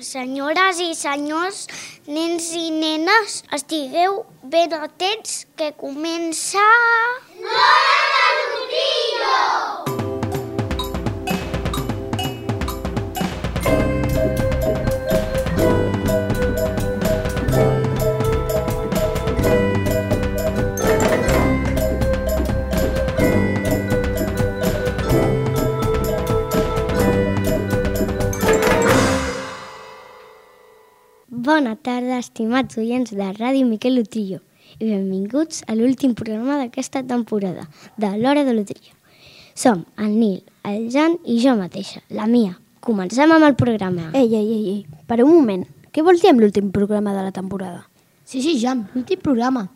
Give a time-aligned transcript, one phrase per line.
[0.00, 1.64] Senyores i senyors,
[2.06, 6.66] nens i nenes, estigueu ben atents que comença...
[31.48, 34.42] Bona tarda, estimats oients de Ràdio Miquel Utrillo
[34.76, 37.64] i benvinguts a l'últim programa d'aquesta temporada
[37.96, 38.92] de l'Hora de l'Utrillo.
[39.56, 42.58] Som el Nil, el Jan i jo mateixa, la Mia.
[42.84, 44.10] Comencem amb el programa.
[44.12, 45.64] Ei, ei, ei, ei, per un moment.
[45.88, 47.86] Què vols dir amb l'últim programa de la temporada?
[48.28, 49.70] Sí, sí, Jam, l'últim programa.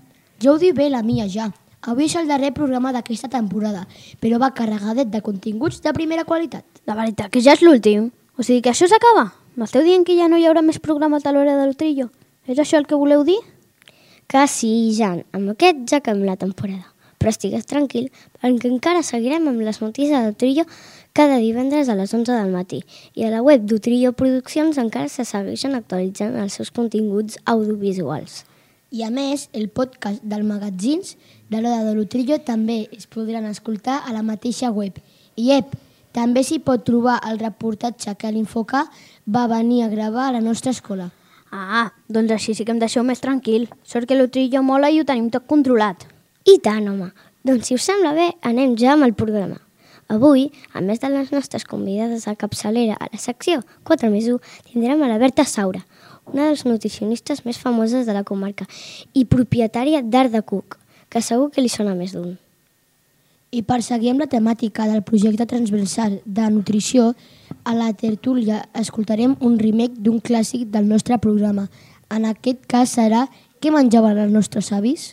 [0.44, 1.48] Ja ho diu bé la Mia, ja.
[1.88, 3.86] Avui és el darrer programa d'aquesta temporada,
[4.20, 6.68] però va carregadet de continguts de primera qualitat.
[6.84, 8.10] De veritat, que ja és l'últim.
[8.36, 9.30] O sigui que això s'acaba?
[9.52, 12.06] M'esteu dient que ja no hi haurà més programes de l'hora de l'Utrillo?
[12.48, 13.36] És això el que voleu dir?
[14.24, 16.88] Que sí, Jan, amb aquest ja acabem la temporada.
[17.20, 18.06] Però estigues tranquil,
[18.40, 20.64] perquè encara seguirem amb les notícies d'Utrillo
[21.12, 22.80] cada divendres a les 11 del matí.
[23.12, 28.46] I a la web d'Utrillo Produccions encara se segueixen actualitzant els seus continguts audiovisuals.
[28.88, 31.18] I a més, el podcast del magatzins
[31.52, 34.96] de l'Hora de l'Utrillo també es podran escoltar a la mateixa web.
[35.36, 35.76] I ep,
[36.12, 38.84] també s'hi pot trobar el reportatge que l'Infoca
[39.26, 41.10] va venir a gravar a la nostra escola.
[41.52, 43.68] Ah, doncs així sí que em deixeu més tranquil.
[43.84, 46.06] Sort que l'Utrillo mola i ho tenim tot controlat.
[46.48, 47.10] I tant, home.
[47.44, 49.60] Doncs si us sembla bé, anem ja amb el programa.
[50.12, 54.38] Avui, a més de les nostres convidades a capçalera a la secció 4 més 1,
[54.68, 55.80] tindrem a la Berta Saura,
[56.26, 58.68] una de les nutricionistes més famoses de la comarca
[59.14, 60.76] i propietària d'Art de Cuc,
[61.08, 62.36] que segur que li sona més d'un.
[63.52, 67.10] I per seguir amb la temàtica del projecte transversal de nutrició,
[67.68, 71.66] a la tertúlia escoltarem un remake d'un clàssic del nostre programa.
[72.08, 73.26] En aquest cas serà
[73.62, 75.12] Què menjaven els nostres avis?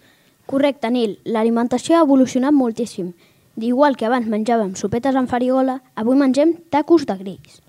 [0.50, 1.20] Correcte, Nil.
[1.28, 3.12] L'alimentació ha evolucionat moltíssim.
[3.60, 7.60] D'igual que abans menjàvem sopetes amb farigola, avui mengem tacos de grills.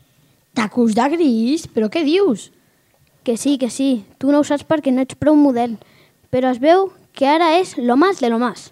[0.57, 1.67] Tacos de gris?
[1.67, 2.49] Però què dius?
[3.27, 4.07] Que sí, que sí.
[4.17, 5.77] Tu no ho saps perquè no ets prou modern.
[6.33, 8.71] Però es veu que ara és lo más de lo más.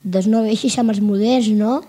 [0.00, 1.82] Doncs no veixis amb els moderns, no?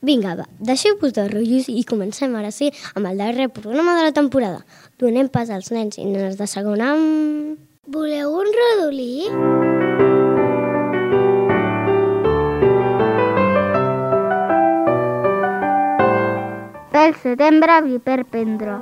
[0.00, 4.14] Vinga, va, deixeu-vos de rotllos i comencem ara sí amb el darrer programa de la
[4.16, 4.62] temporada.
[4.96, 7.58] Donem pas als nens i nenes de segona amb...
[7.84, 9.28] Voleu un rodolí?
[16.94, 18.78] Pel setembre vi per prendre.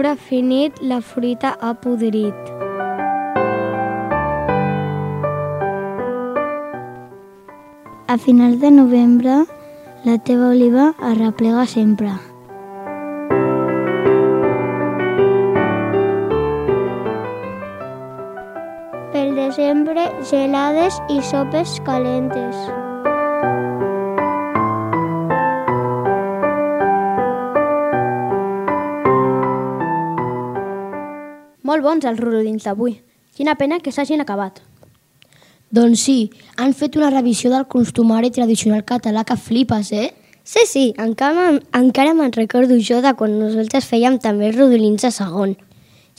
[0.00, 2.32] Octubre finit, la fruita ha podrit.
[8.08, 9.44] A finals de novembre,
[10.08, 12.16] la teva oliva arreplega sempre.
[19.12, 22.79] Pel desembre, gelades i sopes calentes.
[31.70, 32.96] Molt bons els rodolins d'avui.
[33.36, 34.56] Quina pena que s'hagin acabat.
[35.70, 36.16] Doncs sí,
[36.58, 40.08] han fet una revisió del costumari tradicional català que flipes, eh?
[40.42, 45.12] Sí, sí, encara, encara me'n recordo jo de quan nosaltres fèiem també els rodolins a
[45.14, 45.54] segon.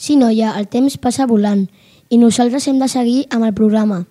[0.00, 1.66] Sí, noia, el temps passa volant
[2.08, 4.06] i nosaltres hem de seguir amb el programa.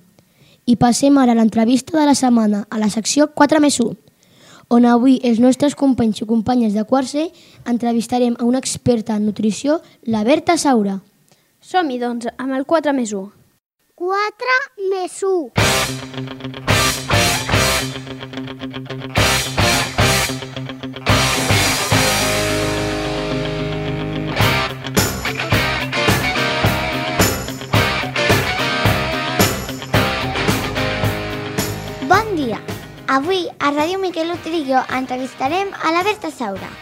[0.69, 3.95] I passem ara a l'entrevista de la setmana, a la secció 4 més 1,
[4.69, 7.31] on avui els nostres companys i companyes de quart C
[7.65, 11.01] entrevistarem a una experta en nutrició, la Berta Saura.
[11.61, 13.27] Som-hi, doncs, amb el 4 més 1.
[14.01, 14.53] 4
[14.89, 15.51] més 1.
[32.09, 32.57] Bon dia!
[33.05, 36.73] Avui a Ràdio Miquel Utrillo entrevistarem a la Berta Saura.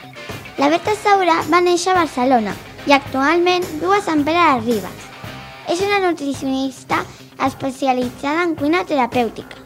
[0.56, 2.56] La Berta Saura va néixer a Barcelona
[2.90, 5.02] i actualment viu a Sant Pere de Ribes.
[5.70, 7.04] És una nutricionista
[7.46, 9.60] especialitzada en cuina terapèutica.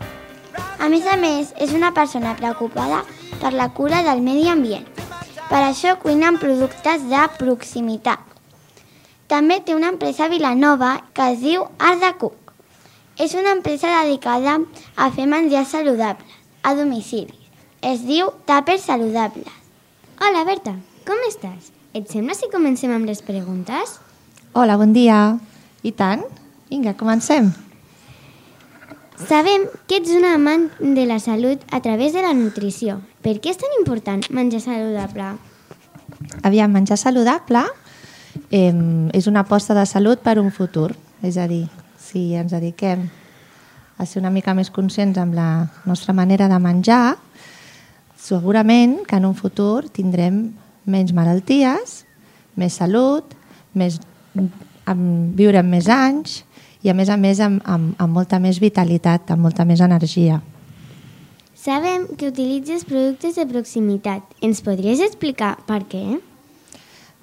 [0.84, 2.98] A més a més, és una persona preocupada
[3.40, 4.90] per la cura del medi ambient.
[5.48, 8.20] Per això cuina amb productes de proximitat.
[9.31, 12.52] També té una empresa a Vilanova que es diu Art de Cook.
[13.24, 14.58] És una empresa dedicada
[14.98, 17.40] a fer menjars saludables a domicili.
[17.80, 19.56] Es diu Tàpers Saludables.
[20.20, 20.75] Hola, Berta,
[21.08, 21.72] com estàs?
[21.94, 24.00] Et sembla si comencem amb les preguntes?
[24.57, 25.38] Hola, bon dia.
[25.86, 26.24] I tant?
[26.66, 27.51] Vinga, comencem.
[29.22, 32.95] Sabem que ets un amant de la salut a través de la nutrició.
[33.22, 35.28] Per què és tan important menjar saludable?
[36.42, 37.62] Aviam, menjar saludable
[38.50, 38.74] eh,
[39.13, 40.96] és una aposta de salut per un futur.
[41.22, 41.68] És a dir,
[42.01, 43.06] si ens dediquem
[44.01, 47.19] a ser una mica més conscients amb la nostra manera de menjar,
[48.18, 50.48] segurament que en un futur tindrem
[50.85, 52.03] menys malalties,
[52.59, 53.35] més salut,
[53.74, 54.00] més,
[54.35, 56.41] amb, viurem més anys
[56.83, 60.41] i a més a més amb, amb, amb molta més vitalitat, amb molta més energia.
[61.63, 64.25] Sabem que utilitzes productes de proximitat.
[64.44, 66.03] Ens podries explicar per què?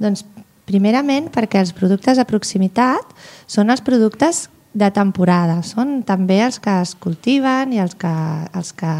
[0.00, 0.24] Doncs
[0.64, 3.12] primerament perquè els productes de proximitat
[3.50, 8.12] són els productes de temporada, són també els que es cultiven i els que,
[8.54, 8.92] els que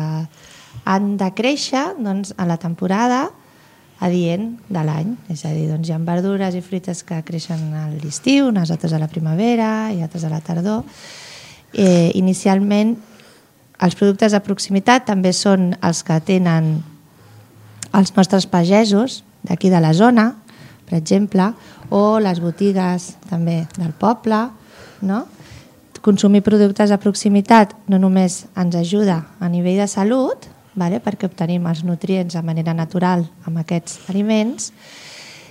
[0.85, 3.29] han de créixer doncs, a la temporada
[4.01, 5.15] adient de l'any.
[5.33, 8.97] És a dir, doncs, hi ha verdures i fruites que creixen a l'estiu, unes altres
[8.97, 10.83] a la primavera i altres a la tardor.
[11.73, 12.97] Eh, inicialment,
[13.81, 16.79] els productes de proximitat també són els que tenen
[17.97, 20.35] els nostres pagesos d'aquí de la zona,
[20.89, 21.53] per exemple,
[21.91, 24.49] o les botigues també del poble,
[25.03, 25.25] no?
[26.01, 30.49] Consumir productes de proximitat no només ens ajuda a nivell de salut,
[30.81, 31.01] vale?
[31.05, 34.73] perquè obtenim els nutrients de manera natural amb aquests aliments,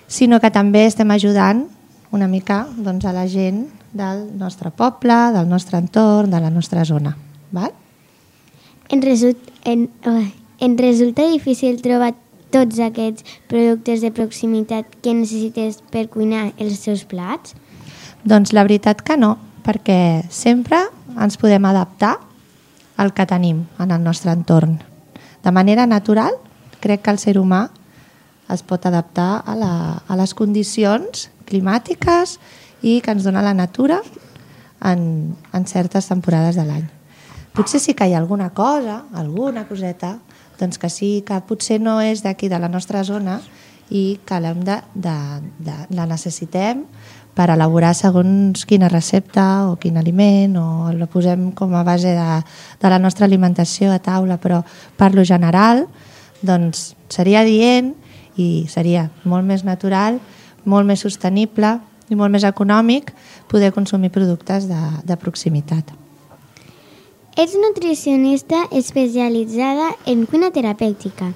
[0.09, 1.67] sinó que també estem ajudant
[2.11, 6.85] una mica doncs, a la gent del nostre poble, del nostre entorn, de la nostra
[6.85, 7.15] zona.
[7.51, 7.71] Val?
[8.89, 10.25] En, result, en, oh,
[10.59, 12.15] en resulta difícil trobar
[12.49, 17.53] tots aquests productes de proximitat que necessites per cuinar els seus plats?
[18.25, 19.35] Doncs la veritat que no,
[19.65, 20.81] perquè sempre
[21.13, 22.17] ens podem adaptar
[22.99, 24.79] al que tenim en el nostre entorn.
[25.43, 26.35] De manera natural,
[26.79, 27.67] crec que el ser humà
[28.49, 29.73] es pot adaptar a, la,
[30.07, 32.37] a les condicions climàtiques
[32.81, 33.99] i que ens dona la natura
[34.81, 36.87] en, en certes temporades de l'any.
[37.53, 40.17] Potser sí que hi ha alguna cosa, alguna coseta,
[40.59, 43.39] doncs que sí que potser no és d'aquí de la nostra zona
[43.89, 44.53] i que de,
[44.93, 45.15] de,
[45.57, 46.83] de, la necessitem
[47.37, 52.29] per elaborar segons quina recepta o quin aliment o la posem com a base de,
[52.81, 54.63] de la nostra alimentació a taula, però
[54.97, 55.85] per lo general
[56.41, 57.93] doncs seria dient
[58.39, 60.19] i seria molt més natural,
[60.65, 61.77] molt més sostenible
[62.09, 63.13] i molt més econòmic
[63.47, 65.93] poder consumir productes de, de proximitat.
[67.39, 71.29] Ets nutricionista especialitzada en cuina terapèutica.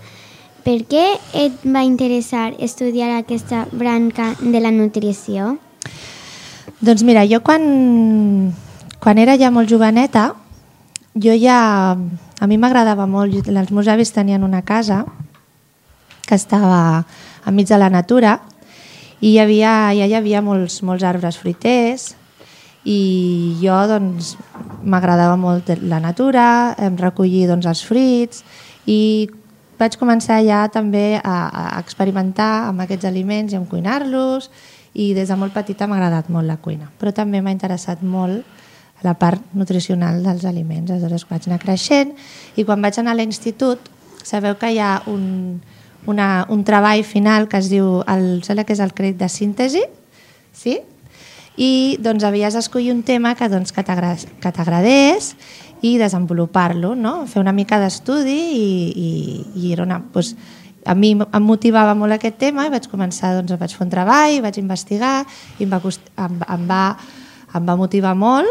[0.64, 1.04] Per què
[1.36, 5.58] et va interessar estudiar aquesta branca de la nutrició?
[6.84, 8.54] Doncs mira, jo quan,
[9.00, 10.34] quan era ja molt joveneta,
[11.16, 11.96] jo ja...
[12.44, 15.06] A mi m'agradava molt, els meus avis tenien una casa
[16.28, 17.06] que estava
[17.48, 18.34] enmig de la natura
[19.22, 22.10] i hi havia, ja hi havia molts, molts arbres fruiters
[22.84, 24.34] i jo doncs
[24.84, 28.44] m'agradava molt la natura, em recollir doncs, els fruits
[28.92, 29.30] i
[29.80, 34.50] vaig començar ja també a, a experimentar amb aquests aliments i a cuinar-los
[34.94, 38.46] i des de molt petita m'ha agradat molt la cuina, però també m'ha interessat molt
[39.04, 40.92] la part nutricional dels aliments.
[40.92, 42.14] Aleshores vaig anar creixent
[42.56, 43.90] i quan vaig anar a l'institut
[44.24, 45.60] sabeu que hi ha un,
[46.06, 49.84] una, un treball final que es diu, el, sembla que és el crèdit de síntesi,
[50.56, 50.80] sí?
[51.60, 55.34] i doncs havies d'escollir un tema que, doncs, que t'agradés
[55.84, 57.28] i desenvolupar-lo, no?
[57.28, 59.10] fer una mica d'estudi i, i,
[59.60, 60.34] i era una, doncs,
[60.86, 64.40] a mi em motivava molt aquest tema i vaig començar, doncs vaig fer un treball,
[64.44, 65.24] vaig investigar
[65.60, 66.04] i em va, cost...
[66.20, 66.84] em, em va,
[67.56, 68.50] em va motivar molt.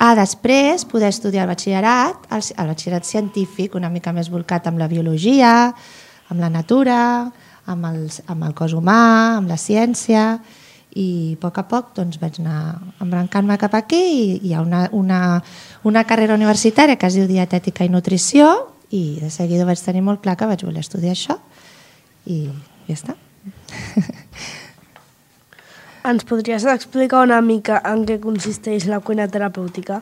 [0.00, 4.80] A després poder estudiar el batxillerat, el, el batxillerat científic, una mica més volcat amb
[4.80, 5.52] la biologia,
[6.32, 7.00] amb la natura,
[7.68, 10.40] amb el, amb el cos humà, amb la ciència,
[10.96, 14.88] i a poc a poc doncs, vaig anar embrancant-me cap aquí i hi ha una,
[14.92, 15.20] una,
[15.86, 18.48] una carrera universitària que es diu Dietètica i Nutrició
[18.90, 21.38] i de seguida vaig tenir molt clar que vaig voler estudiar això
[22.26, 22.48] i
[22.88, 23.14] ja està.
[26.10, 30.00] Ens podries explicar una mica en què consisteix la cuina terapèutica?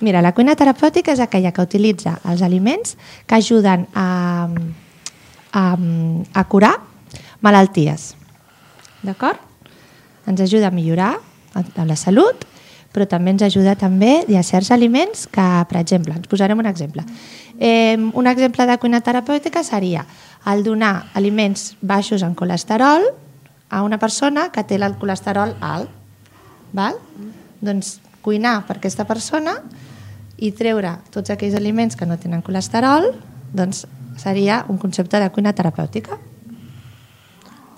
[0.00, 2.96] Mira, la cuina terapèutica és aquella que utilitza els aliments
[3.28, 4.48] que ajuden a,
[5.52, 5.76] a,
[6.34, 6.80] a curar
[7.44, 8.16] malalties.
[9.04, 9.38] D'acord?
[10.26, 11.18] Ens ajuda a millorar
[11.76, 12.44] la salut,
[12.92, 17.04] però també ens ajuda també a certs aliments que, per exemple, ens posarem un exemple.
[17.58, 20.04] Eh, un exemple de cuina terapèutica seria
[20.50, 23.04] el donar aliments baixos en colesterol
[23.68, 25.90] a una persona que té el colesterol alt.
[26.72, 26.96] Val?
[27.60, 29.56] Doncs cuinar per aquesta persona
[30.40, 33.10] i treure tots aquells aliments que no tenen colesterol
[33.52, 33.86] doncs
[34.20, 36.18] seria un concepte de cuina terapèutica.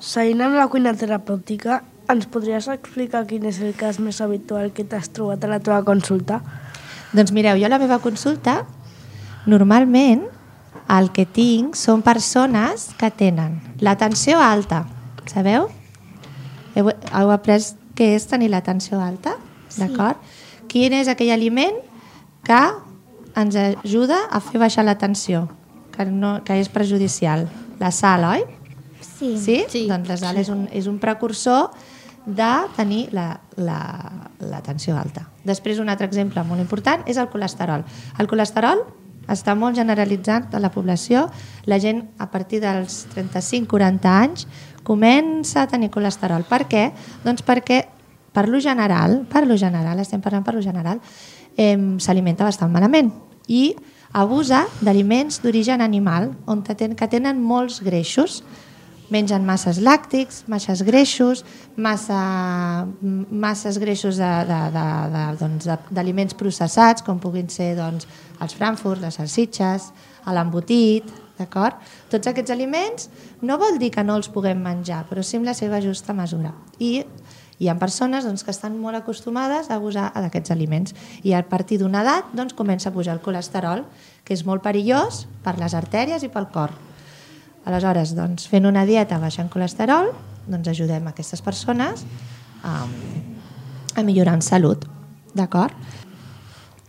[0.02, 4.84] Seguint amb la cuina terapèutica, ens podries explicar quin és el cas més habitual que
[4.84, 6.40] t'has trobat a la teva consulta?
[7.12, 8.62] Doncs mireu, jo a la meva consulta,
[9.46, 10.24] normalment
[10.92, 14.84] el que tinc són persones que tenen l'atenció alta,
[15.30, 15.68] sabeu?
[16.76, 19.36] Heu, heu après què és tenir l'atenció alta?
[19.68, 19.82] Sí.
[19.82, 20.20] D'acord?
[20.72, 21.76] Quin és aquell aliment
[22.46, 22.62] que
[23.38, 25.46] ens ajuda a fer baixar la tensió,
[25.92, 27.46] que, no, que és perjudicial?
[27.80, 28.44] La sal, oi?
[29.00, 29.36] Sí.
[29.38, 29.58] Sí?
[29.68, 29.86] Sí.
[29.88, 31.70] Doncs la sal és, un, és un precursor
[32.26, 33.40] de tenir la,
[34.64, 35.26] tensió alta.
[35.44, 37.84] Després, un altre exemple molt important és el colesterol.
[38.18, 38.84] El colesterol
[39.30, 41.28] està molt generalitzat a la població.
[41.66, 44.46] La gent, a partir dels 35-40 anys,
[44.82, 46.46] comença a tenir colesterol.
[46.48, 46.88] Per què?
[47.24, 47.84] Doncs perquè,
[48.32, 51.00] per lo general, per lo general, estem parlant per lo general,
[51.56, 53.12] eh, s'alimenta bastant malament
[53.48, 53.74] i
[54.12, 58.42] abusa d'aliments d'origen animal on que tenen molts greixos
[59.12, 61.44] mengen masses làctics, masses greixos,
[61.76, 62.20] massa,
[63.02, 68.08] masses greixos d'aliments de, de, de, doncs, processats, com puguin ser doncs,
[68.40, 69.90] els frankfurts, les salsitxes,
[70.32, 71.78] l'embotit, d'acord?
[72.12, 73.08] Tots aquests aliments
[73.42, 76.54] no vol dir que no els puguem menjar, però sí amb la seva justa mesura.
[76.78, 77.02] I
[77.62, 81.78] hi ha persones doncs, que estan molt acostumades a abusar d'aquests aliments i a partir
[81.82, 83.84] d'una edat doncs, comença a pujar el colesterol,
[84.24, 86.74] que és molt perillós per les artèries i pel cor.
[87.64, 90.10] Aleshores, doncs, fent una dieta baixant colesterol,
[90.50, 92.02] doncs ajudem aquestes persones
[92.66, 92.86] a,
[93.94, 94.88] a millorar en salut.
[95.34, 95.76] D'acord?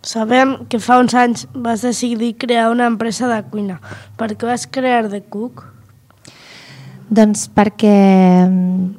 [0.04, 3.78] Sabem que fa uns anys vas decidir crear una empresa de cuina.
[4.20, 5.64] Per què vas crear The Cook?
[7.14, 7.94] Doncs perquè
[8.44, 8.90] mm,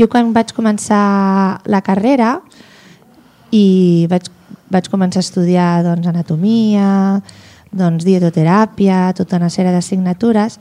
[0.00, 2.40] jo quan vaig començar la carrera
[3.54, 4.26] i vaig,
[4.72, 7.20] vaig començar a estudiar doncs, anatomia,
[7.70, 10.58] doncs, dietoteràpia, tota una sèrie d'assignatures,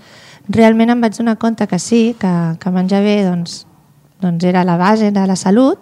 [0.49, 3.65] realment em vaig donar compte que sí, que, que menjar bé doncs,
[4.21, 5.79] doncs era la base de la salut,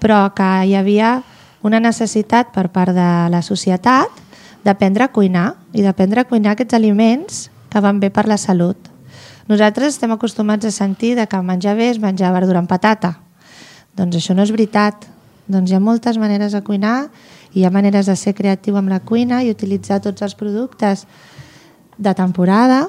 [0.00, 1.22] però que hi havia
[1.64, 4.22] una necessitat per part de la societat
[4.64, 8.76] d'aprendre a cuinar i d'aprendre a cuinar aquests aliments que van bé per la salut.
[9.48, 13.18] Nosaltres estem acostumats a sentir que menjar bé és menjar verdura amb patata.
[13.96, 15.04] Doncs això no és veritat.
[15.46, 17.10] Doncs hi ha moltes maneres de cuinar
[17.52, 21.04] i hi ha maneres de ser creatiu amb la cuina i utilitzar tots els productes
[21.98, 22.88] de temporada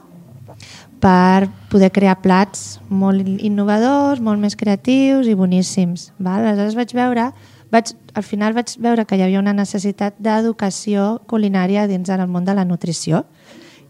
[1.06, 6.08] per poder crear plats molt innovadors, molt més creatius i boníssims.
[6.18, 6.42] Val?
[6.42, 7.28] Aleshores vaig veure,
[7.70, 12.48] vaig, al final vaig veure que hi havia una necessitat d'educació culinària dins del món
[12.48, 13.22] de la nutrició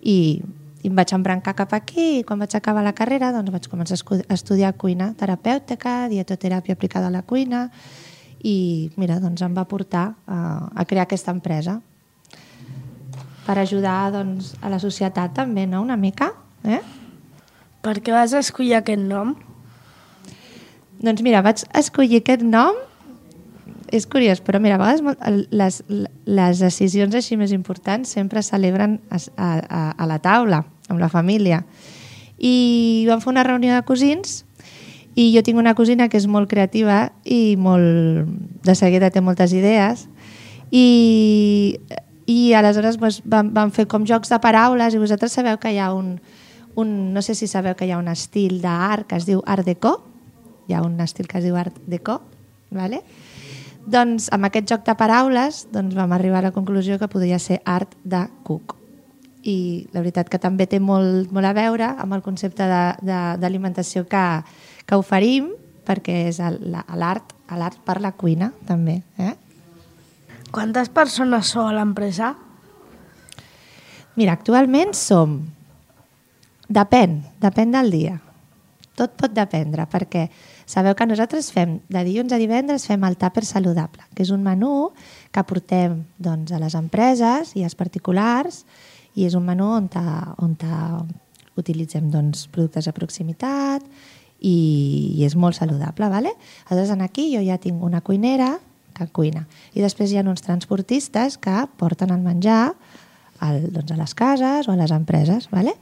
[0.02, 0.42] i,
[0.84, 3.96] i em vaig embrancar cap aquí i quan vaig acabar la carrera doncs vaig començar
[3.96, 7.70] a estudiar cuina terapèutica, dietoteràpia aplicada a la cuina
[8.44, 11.80] i mira, doncs em va portar a, a crear aquesta empresa
[13.48, 15.80] per ajudar doncs, a la societat també, no?
[15.86, 16.34] una mica.
[16.66, 16.82] Eh?
[17.86, 19.36] Per què vas escollir aquest nom?
[21.06, 22.80] Doncs mira, vaig escollir aquest nom
[23.94, 25.78] és curiós, però mira, a vegades les,
[26.26, 31.12] les decisions així més importants sempre es celebren a, a, a la taula, amb la
[31.14, 31.62] família.
[32.42, 34.42] I vam fer una reunió de cosins
[35.16, 38.26] i jo tinc una cosina que és molt creativa i molt
[38.66, 40.08] de seguida té moltes idees
[40.74, 41.78] i,
[42.26, 45.80] i aleshores doncs, vam, vam fer com jocs de paraules i vosaltres sabeu que hi
[45.80, 46.18] ha un,
[46.76, 49.66] un, no sé si sabeu que hi ha un estil d'art que es diu Art
[49.66, 49.96] Deco,
[50.68, 52.22] hi ha un estil que es diu Art Deco,
[52.72, 53.04] ¿vale?
[53.86, 57.62] doncs amb aquest joc de paraules doncs vam arribar a la conclusió que podria ser
[57.66, 58.76] Art de Cook.
[59.46, 64.26] I la veritat que també té molt, molt a veure amb el concepte d'alimentació que,
[64.90, 65.52] que oferim,
[65.86, 69.04] perquè és l'art l'art per la cuina, també.
[69.22, 69.36] Eh?
[70.50, 72.34] Quantes persones sou a l'empresa?
[74.18, 75.44] Mira, actualment som
[76.70, 78.16] Depèn, depèn del dia.
[78.96, 80.30] Tot pot dependre, perquè
[80.66, 84.44] sabeu que nosaltres fem, de dilluns a divendres, fem el tàper saludable, que és un
[84.44, 84.94] menú
[85.36, 88.64] que portem doncs, a les empreses i als particulars,
[89.16, 91.04] i és un menú on, ta, on ta
[91.60, 93.84] utilitzem doncs, productes de proximitat
[94.40, 94.56] i,
[95.20, 96.10] i és molt saludable.
[96.10, 96.32] ¿vale?
[96.68, 98.56] Aleshores, aquí jo ja tinc una cuinera
[98.96, 99.46] que cuina.
[99.76, 102.76] I després hi ha uns transportistes que porten el menjar
[103.46, 105.50] al, doncs a les cases o a les empreses.
[105.52, 105.76] ¿vale?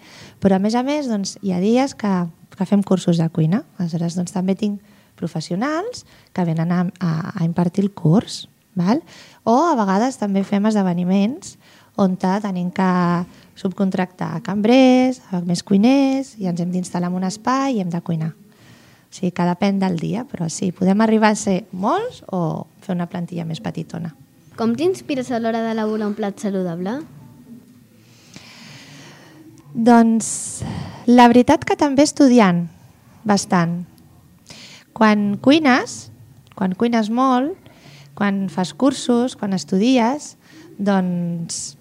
[0.44, 2.14] Però a més a més doncs, hi ha dies que,
[2.56, 3.64] que fem cursos de cuina.
[3.78, 4.82] Aleshores doncs, també tinc
[5.20, 8.48] professionals que venen a, a, a impartir el curs.
[8.76, 9.04] Val?
[9.46, 11.58] O a vegades també fem esdeveniments
[11.96, 17.82] on tenim que subcontractar cambrers, més cuiners, i ens hem d'instal·lar en un espai i
[17.84, 18.32] hem de cuinar.
[18.34, 22.96] O sigui que depèn del dia, però sí, podem arribar a ser molts o fer
[22.96, 24.16] una plantilla més petitona.
[24.58, 26.98] Com t'inspires a l'hora d'elaborar un plat saludable?
[29.74, 30.62] Doncs
[31.10, 32.68] la veritat que també estudiant
[33.26, 33.84] bastant.
[34.94, 36.12] Quan cuines,
[36.54, 37.58] quan cuines molt,
[38.14, 40.36] quan fas cursos, quan estudies,
[40.78, 41.74] doncs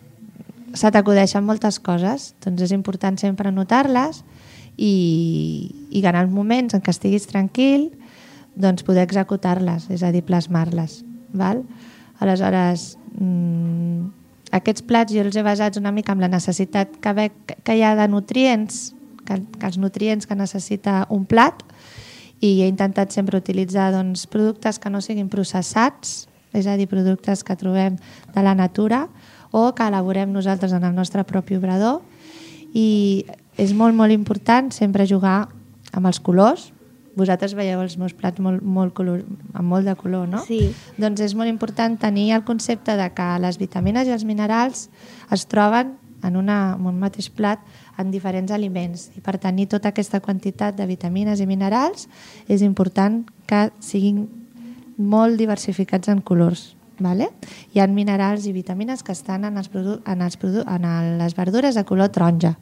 [0.72, 4.22] se t'acudeixen moltes coses, doncs és important sempre anotar-les
[4.80, 4.94] i,
[5.92, 7.90] i en els moments en què estiguis tranquil
[8.56, 11.02] doncs poder executar-les, és a dir, plasmar-les.
[12.22, 14.21] Aleshores, mmm,
[14.52, 17.30] aquests plats jo els he basats una mica amb la necessitat que, ve,
[17.64, 18.92] que hi ha de nutrients,
[19.26, 21.64] que, que els nutrients que necessita un plat,
[22.42, 27.44] i he intentat sempre utilitzar doncs, productes que no siguin processats, és a dir, productes
[27.46, 27.96] que trobem
[28.34, 29.06] de la natura
[29.52, 32.02] o que elaborem nosaltres en el nostre propi obrador
[32.74, 33.24] i
[33.60, 35.46] és molt, molt important sempre jugar
[35.92, 36.70] amb els colors.
[37.18, 40.40] Vosaltres veieu els meus plats molt, molt color, amb molt de color, no?
[40.46, 40.70] Sí.
[40.96, 44.86] Doncs és molt important tenir el concepte de que les vitamines i els minerals
[45.32, 47.60] es troben en, una, en un mateix plat
[48.00, 49.10] en diferents aliments.
[49.18, 52.08] I per tenir tota aquesta quantitat de vitamines i minerals
[52.48, 54.24] és important que siguin
[54.96, 56.72] molt diversificats en colors.
[57.02, 57.30] Vale?
[57.74, 60.88] Hi ha minerals i vitamines que estan en, els en, els en
[61.18, 62.54] les verdures de color taronja,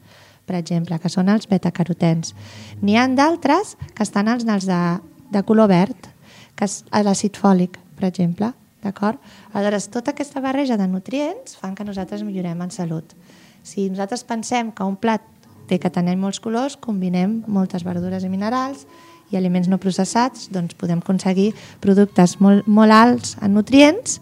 [0.51, 2.35] per exemple, que són els betacarotens.
[2.83, 4.81] N'hi han d'altres que estan els de,
[5.31, 6.09] de color verd,
[6.59, 8.51] que és l'àcid fòlic, per exemple.
[8.83, 9.21] D'acord?
[9.53, 13.15] Aleshores, tota aquesta barreja de nutrients fan que nosaltres millorem en salut.
[13.63, 15.23] Si nosaltres pensem que un plat
[15.71, 18.87] té que tenir molts colors, combinem moltes verdures i minerals
[19.31, 21.53] i aliments no processats, doncs podem aconseguir
[21.85, 24.19] productes molt, molt alts en nutrients,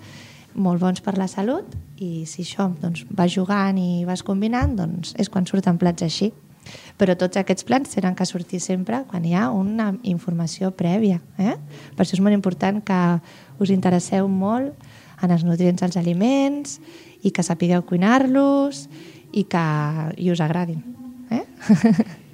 [0.52, 1.64] molt bons per la salut,
[1.98, 6.30] i si això doncs, vas jugant i vas combinant, doncs és quan surten plats així.
[7.00, 11.20] Però tots aquests plans tenen que sortir sempre quan hi ha una informació prèvia.
[11.38, 11.56] Eh?
[11.96, 13.00] Per això és molt important que
[13.58, 14.76] us interesseu molt
[15.22, 16.78] en els nutrients dels aliments
[17.24, 18.86] i que sapigueu cuinar-los
[19.32, 19.64] i que
[20.16, 20.82] i us agradin.
[21.30, 21.44] Eh?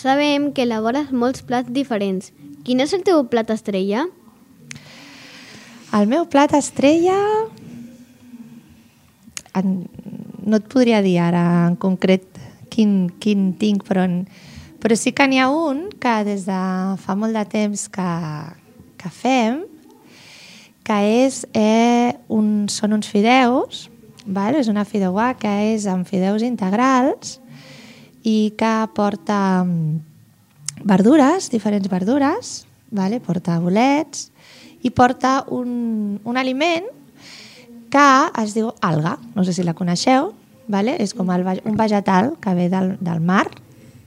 [0.00, 2.32] Sabem que elabores molts plats diferents.
[2.64, 4.06] Quin és el teu plat estrella?
[5.92, 7.18] El meu plat estrella...
[9.58, 9.88] En,
[10.46, 12.26] no et podria dir ara en concret
[12.70, 14.24] quin, quin tinc, però, en,
[14.80, 16.60] però sí que n'hi ha un que des de
[17.02, 18.10] fa molt de temps que,
[19.00, 19.64] que fem,
[20.86, 23.88] que és, eh, un, són uns fideus,
[24.26, 24.56] val?
[24.58, 27.38] és una fideuà que és amb fideus integrals
[28.26, 32.54] i que porta mm, verdures, diferents verdures,
[32.90, 33.20] vale?
[33.20, 34.30] porta bolets
[34.82, 36.88] i porta un, un aliment
[37.90, 38.06] que
[38.42, 40.32] es diu alga, no sé si la coneixeu,
[40.70, 40.94] vale?
[41.02, 43.48] és com el, un vegetal que ve del, del mar,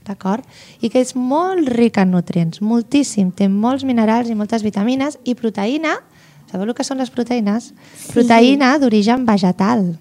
[0.04, 0.44] d'acord?
[0.84, 5.36] I que és molt ric en nutrients, moltíssim, té molts minerals i moltes vitamines i
[5.36, 5.98] proteïna,
[6.50, 7.72] sabeu el que són les proteïnes?
[7.72, 8.12] Sí.
[8.12, 9.92] Proteïna d'origen vegetal,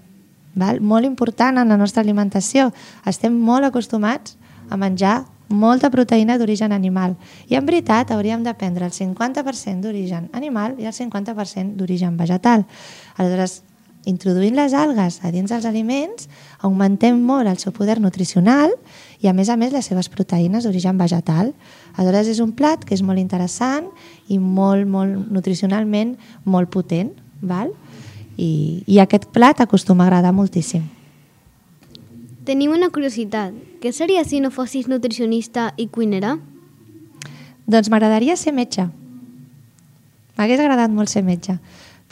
[0.56, 0.82] val?
[0.82, 2.72] molt important en la nostra alimentació.
[3.10, 4.38] Estem molt acostumats
[4.69, 7.15] a menjar molta proteïna d'origen animal.
[7.48, 12.65] I en veritat hauríem de prendre el 50% d'origen animal i el 50% d'origen vegetal.
[13.17, 13.62] Aleshores,
[14.05, 16.27] introduint les algues a dins dels aliments,
[16.59, 18.73] augmentem molt el seu poder nutricional
[19.21, 21.53] i, a més a més, les seves proteïnes d'origen vegetal.
[21.95, 23.87] Aleshores, és un plat que és molt interessant
[24.27, 27.13] i molt, molt nutricionalment molt potent.
[27.43, 27.71] Val?
[28.37, 30.83] I, I aquest plat acostuma a agradar moltíssim.
[32.43, 33.55] Tenim una curiositat.
[33.79, 36.37] Què seria si no fossis nutricionista i cuinera?
[37.63, 38.89] Doncs m'agradaria ser metge.
[40.35, 41.55] M'hagués agradat molt ser metge.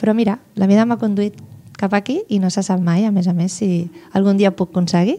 [0.00, 1.36] Però mira, la vida m'ha conduït
[1.82, 4.70] cap aquí i no se sap mai, a més a més, si algun dia puc
[4.70, 5.18] aconseguir.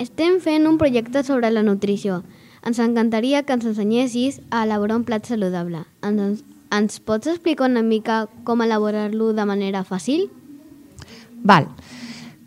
[0.00, 2.22] Estem fent un projecte sobre la nutrició.
[2.66, 5.84] Ens encantaria que ens ensenyessis a elaborar un plat saludable.
[6.04, 6.42] Ens,
[6.74, 10.26] ens pots explicar una mica com elaborar-lo de manera fàcil?
[11.44, 11.68] Val.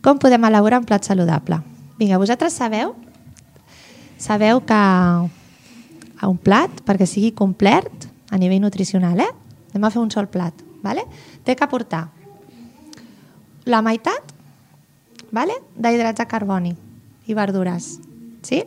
[0.03, 1.61] Com podem elaborar un plat saludable?
[2.01, 2.95] Vinga, vosaltres sabeu
[4.19, 9.31] sabeu que a un plat, perquè sigui complet a nivell nutricional, eh?
[9.71, 11.05] anem a fer un sol plat, vale?
[11.47, 12.09] té que portar
[13.69, 14.33] la meitat
[15.31, 15.53] vale?
[15.77, 16.73] d'hidrats de carboni
[17.29, 17.99] i verdures,
[18.41, 18.63] sí?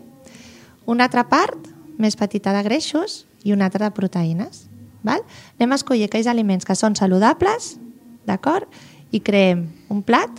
[0.87, 4.69] una altra part més petita de greixos i una altra de proteïnes.
[5.03, 5.25] Val?
[5.59, 7.77] Anem a escollir aquells aliments que són saludables,
[8.27, 8.71] d'acord?
[9.11, 10.31] I creem un plat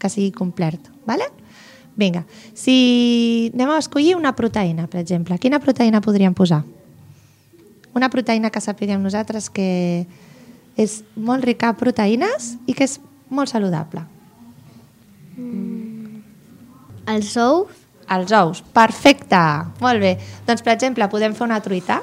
[0.00, 0.80] que sigui complet.
[1.04, 1.28] Vale?
[2.00, 2.24] Vinga,
[2.56, 6.62] si anem a escollir una proteïna, per exemple, quina proteïna podríem posar?
[7.92, 10.06] Una proteïna que sapiguem nosaltres que
[10.80, 12.96] és molt rica en proteïnes i que és
[13.30, 14.04] molt saludable.
[17.10, 17.76] Els ous?
[18.10, 19.40] Els ous, perfecte,
[19.78, 20.16] molt bé.
[20.46, 22.00] Doncs, per exemple, podem fer una truita.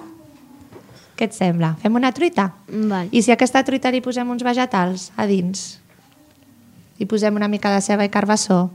[1.19, 1.73] Què et sembla?
[1.81, 2.51] Fem una truita?
[2.69, 3.09] Val.
[3.11, 5.81] I si a aquesta truita li posem uns vegetals a dins?
[6.97, 8.69] Li posem una mica de ceba i carbassó?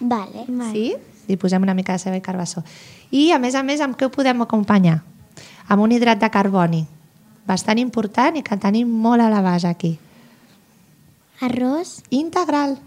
[0.00, 0.46] Vale.
[0.72, 0.88] Sí?
[1.28, 2.64] Li posem una mica de ceba i carbassó.
[3.10, 5.00] I, a més a més, amb què ho podem acompanyar?
[5.70, 6.82] Amb un hidrat de carboni,
[7.46, 9.94] bastant important i que tenim molt a la base aquí.
[11.40, 12.02] Arròs?
[12.10, 12.78] integral.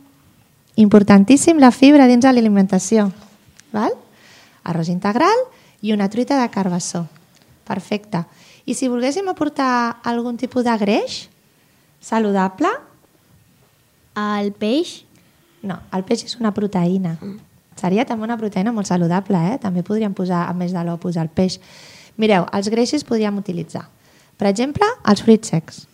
[0.75, 3.07] Importantíssim la fibra dins de l'alimentació.
[3.73, 3.93] Val?
[4.63, 5.45] Arròs integral
[5.81, 7.07] i una truita de carbassó.
[7.65, 8.23] Perfecte.
[8.65, 11.27] I si volguéssim aportar algun tipus de greix
[11.99, 12.69] saludable,
[14.15, 15.05] El peix?
[15.63, 17.17] no, el peix és una proteïna.
[17.79, 19.57] Seria també una proteïna molt saludable, eh?
[19.57, 21.59] També podríem posar, a més de l'ou, posar el peix.
[22.17, 23.87] Mireu, els greixos podríem utilitzar.
[24.37, 25.87] Per exemple, els fruits secs.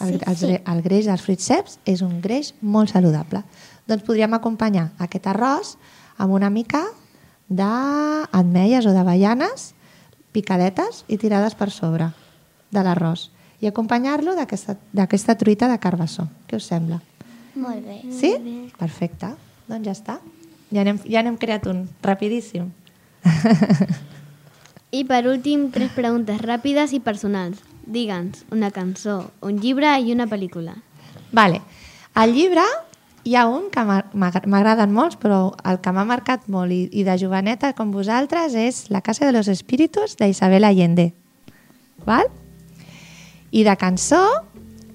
[0.00, 0.56] El, el, sí.
[0.58, 3.44] el greix dels fruits secs és un greix molt saludable.
[3.86, 5.76] Doncs podríem acompanyar aquest arròs
[6.18, 6.82] amb una mica
[7.48, 9.72] d'ametles o d'avellanes
[10.34, 12.10] picadetes i tirades per sobre
[12.74, 13.28] de l'arròs
[13.62, 16.26] i acompanyar-lo d'aquesta truita de carbassó.
[16.48, 17.00] Què us sembla?
[17.54, 18.00] Molt bé.
[18.12, 18.34] Sí?
[18.78, 19.30] Perfecte.
[19.68, 20.18] Doncs ja està.
[20.74, 22.72] Ja n'hem ja n'hem creat un, rapidíssim.
[24.94, 27.62] I per últim, tres preguntes ràpides i personals.
[27.86, 30.76] Digue'ns una cançó, un llibre i una pel·lícula.
[31.32, 31.60] Vale.
[32.14, 32.64] Al llibre
[33.24, 37.16] hi ha un que m'agraden molts, però el que m'ha marcat molt i, i de
[37.20, 41.12] joveneta com vosaltres és La casa de los espíritus d'Isabel Allende.
[42.04, 42.28] Val?
[43.50, 44.20] I de cançó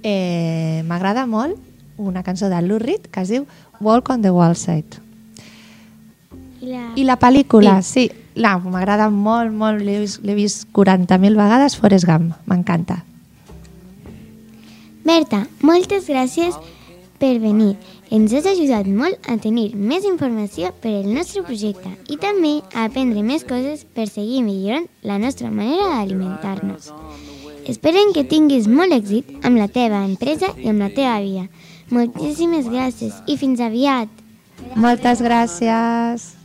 [0.03, 1.57] eh, m'agrada molt
[1.97, 3.47] una cançó de Lou Reed que es diu
[3.81, 5.08] Walk on the Wall Side.
[6.61, 6.81] I la...
[6.95, 12.33] I la pel·lícula, sí, la, m'agrada molt, molt, l'he vist, vist 40.000 vegades, Forrest Gump,
[12.49, 13.01] m'encanta.
[15.07, 16.57] Berta, moltes gràcies
[17.19, 17.75] per venir.
[18.11, 22.87] Ens has ajudat molt a tenir més informació per al nostre projecte i també a
[22.87, 26.89] aprendre més coses per seguir millorant la nostra manera d'alimentar-nos.
[27.69, 31.45] Esperem que tinguis molt èxit amb la teva empresa i amb la teva vida.
[31.93, 34.09] Moltíssimes gràcies i fins aviat!
[34.75, 36.35] Moltes gràcies.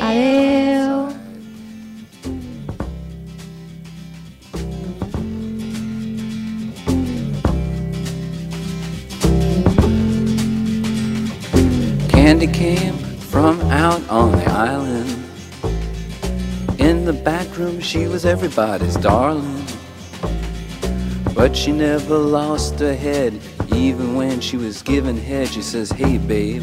[0.00, 1.12] Adeu.
[12.08, 12.96] Candy came
[13.32, 15.10] from out on the island.
[16.78, 19.64] In the back room, she was everybody's darling.
[21.34, 23.40] But she never lost her head,
[23.72, 25.48] even when she was given head.
[25.48, 26.62] She says, Hey, babe,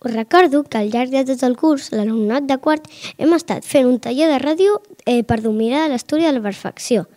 [0.00, 2.84] Us recordo que al llarg de tot el curs, l'alumnat de quart,
[3.18, 7.08] hem estat fent un taller de ràdio eh, per dominar l'estudi de la perfecció.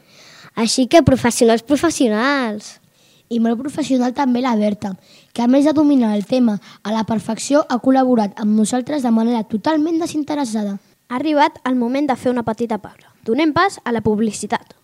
[0.56, 2.80] Així que professionals, professionals!
[3.32, 4.96] I molt professional també la Berta,
[5.32, 9.13] que a més de dominar el tema a la perfecció ha col·laborat amb nosaltres de
[9.13, 10.80] manera totalment desinteressada.
[11.08, 13.13] Ha arribat el moment de fer una petita pausa.
[13.24, 14.76] Donem pas a la publicitat.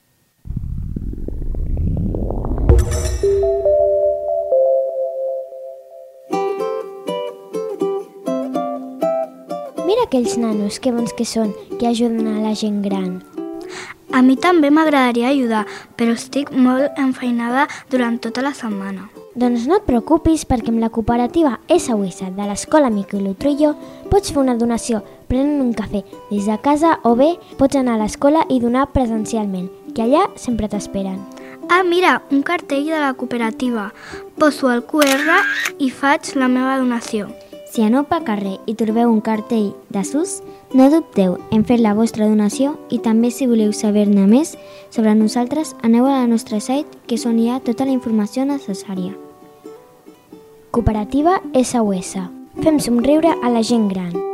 [9.88, 13.21] Mira aquells nanos, que bons que són, que ajuden a la gent gran.
[14.12, 15.62] A mi també m'agradaria ajudar,
[15.95, 19.08] però estic molt enfeinada durant tota la setmana.
[19.39, 23.78] Doncs no et preocupis perquè amb la cooperativa SOS de l'Escola Miquel Utrillo
[24.12, 28.04] pots fer una donació prenent un cafè des de casa o bé pots anar a
[28.04, 31.23] l'escola i donar presencialment, que allà sempre t'esperen.
[31.71, 33.93] Ah, mira, un cartell de la cooperativa.
[34.36, 35.43] Poso el QR
[35.80, 37.32] i faig la meva donació.
[37.71, 40.41] Si aneu pel carrer i trobeu un cartell de SUS,
[40.73, 44.56] no dubteu en fer la vostra donació i també si voleu saber-ne més
[44.89, 49.13] sobre nosaltres, aneu a la nostra site que on hi ha tota la informació necessària.
[50.71, 52.15] Cooperativa SOS.
[52.63, 54.26] Fem somriure a la gent gran.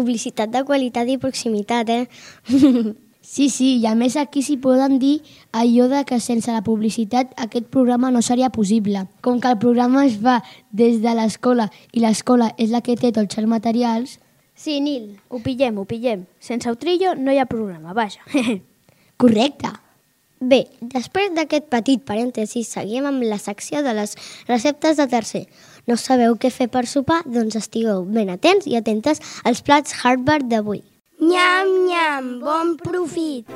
[0.00, 2.06] Publicitat de qualitat i proximitat, eh?
[3.34, 5.18] sí, sí, i a més aquí s'hi poden dir
[5.52, 9.04] allò de que sense la publicitat aquest programa no seria possible.
[9.20, 10.40] Com que el programa es fa
[10.72, 14.18] des de l'escola i l'escola és la que té tots els materials,
[14.60, 16.26] Sí, Nil, ho pillem, ho pillem.
[16.36, 18.20] Sense Utrillo no hi ha programa, vaja.
[19.22, 19.70] correcte.
[20.40, 24.12] Bé, després d'aquest petit parèntesi, seguim amb la secció de les
[24.48, 25.42] receptes de tercer.
[25.90, 27.16] No sabeu què fer per sopar?
[27.26, 29.18] Doncs estigueu ben atents i atentes
[29.50, 30.84] als plats Harvard d'avui.
[31.18, 33.50] Nyam, nyam, bon profit!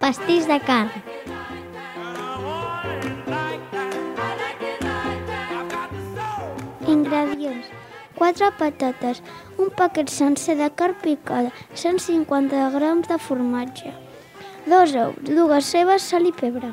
[0.00, 0.88] Pastís de carn.
[6.88, 7.68] Ingredients.
[8.16, 9.20] 4 patates,
[9.58, 13.92] un paquet sencer de carn picada, 150 grams de formatge,
[14.66, 16.72] dos ous, dues cebes, sal i pebre.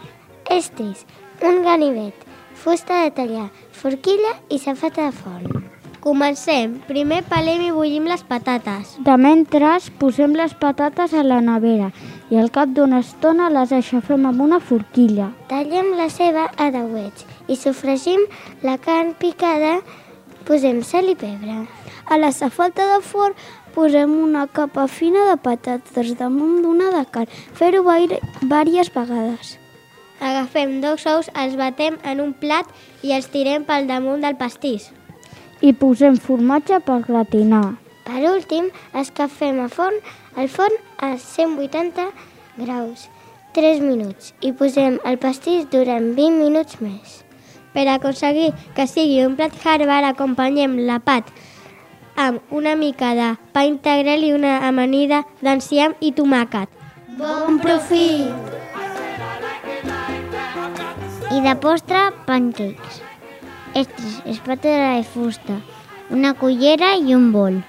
[0.50, 1.06] Estris,
[1.42, 2.16] un ganivet,
[2.56, 5.70] fusta de tallar, forquilla i safata de forn.
[6.00, 6.78] Comencem.
[6.88, 8.96] Primer pelem i bullim les patates.
[9.04, 11.90] De mentre, posem les patates a la nevera
[12.32, 15.34] i al cap d'una estona les aixafem amb una forquilla.
[15.52, 18.24] Tallem la ceba a dauets i sofregim
[18.64, 19.80] la carn picada,
[20.48, 21.66] posem sal i pebre.
[22.10, 23.36] A la safata de forn
[23.76, 29.58] posem una capa fina de patates damunt d'una de carn, fer-ho diverses vegades.
[30.20, 32.68] Agafem dos ous, els batem en un plat
[33.02, 34.90] i els tirem pel damunt del pastís.
[35.62, 37.78] I posem formatge per gratinar.
[38.04, 39.96] Per últim, escafem a forn,
[40.36, 42.10] el forn a 180
[42.58, 43.08] graus,
[43.56, 47.22] 3 minuts, i posem el pastís durant 20 minuts més.
[47.74, 51.30] Per aconseguir que sigui un plat Harvard, acompanyem la pat
[52.20, 56.68] amb una mica de pa integral i una amanida d'enciam i tomàquet.
[57.16, 58.28] Bon profit!
[61.32, 63.00] I de postre, pancakes.
[63.80, 65.60] Estris, espátula de fusta,
[66.12, 67.62] una cullera i un bol.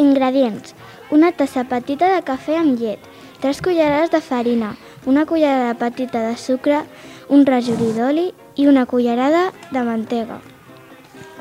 [0.00, 0.72] Ingredients.
[1.12, 3.02] Una tassa petita de cafè amb llet,
[3.42, 4.70] 3 cullerades de farina,
[5.04, 6.80] una cullerada petita de sucre,
[7.28, 10.40] un rajolí d'oli i una cullerada de mantega.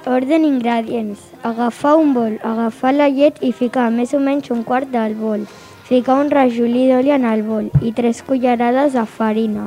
[0.06, 1.33] Orden ingredients.
[1.44, 5.42] Agafar un bol, agafar la llet i ficar més o menys un quart del bol.
[5.84, 9.66] Ficar un rajolí d'oli en el bol i 3 cullerades de farina.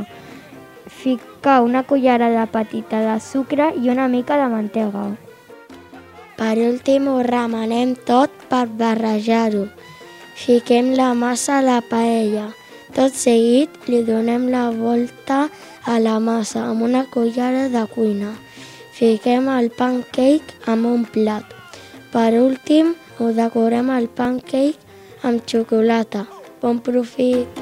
[0.88, 5.02] Ficar una cullerada petita de sucre i una mica de mantega.
[6.38, 9.66] Per últim ho remenem tot per barrejar-ho.
[10.36, 12.46] Fiquem la massa a la paella.
[12.96, 15.50] Tot seguit li donem la volta
[15.84, 18.32] a la massa amb una cullera de cuina.
[18.96, 21.55] Fiquem el pancake en un plat.
[22.16, 26.22] Per últim, ho decorem el pancake amb xocolata.
[26.62, 27.60] Bon profit!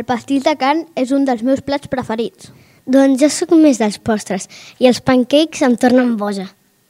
[0.00, 2.46] El pastís de carn és un dels meus plats preferits.
[2.88, 4.46] Doncs jo sóc més dels postres
[4.80, 6.46] i els pancakes em tornen boja.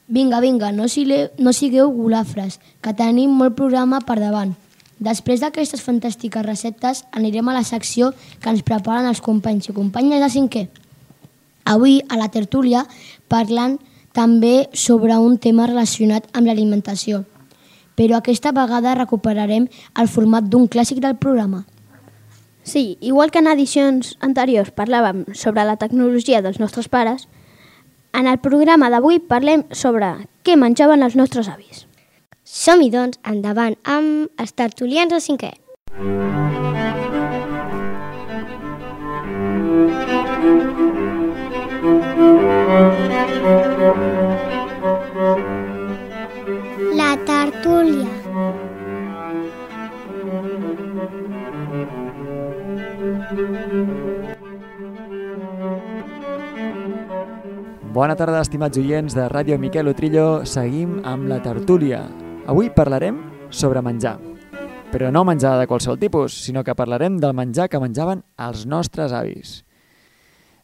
[0.07, 4.53] Vinga, vinga, no, sile, no sigueu golafres, que tenim molt programa per davant.
[5.03, 10.23] Després d'aquestes fantàstiques receptes anirem a la secció que ens preparen els companys i companyes
[10.23, 10.63] de cinquè.
[11.67, 12.85] Avui, a la tertúlia,
[13.27, 13.75] parlant
[14.15, 17.25] també sobre un tema relacionat amb l'alimentació.
[17.99, 19.67] Però aquesta vegada recuperarem
[19.99, 21.65] el format d'un clàssic del programa.
[22.63, 27.27] Sí, igual que en edicions anteriors parlàvem sobre la tecnologia dels nostres pares,
[28.13, 30.11] en el programa d'avui parlem sobre
[30.45, 31.85] què menjaven els nostres avis.
[32.43, 35.53] Som-hi, doncs, endavant amb els tertulians de cinquè.
[46.99, 48.20] La tertúlia.
[57.91, 60.43] Bona tarda, estimats oients de Ràdio Miquel Utrillo.
[60.43, 62.01] Seguim amb la tertúlia.
[62.51, 64.17] Avui parlarem sobre menjar.
[64.91, 69.15] Però no menjar de qualsevol tipus, sinó que parlarem del menjar que menjaven els nostres
[69.15, 69.61] avis.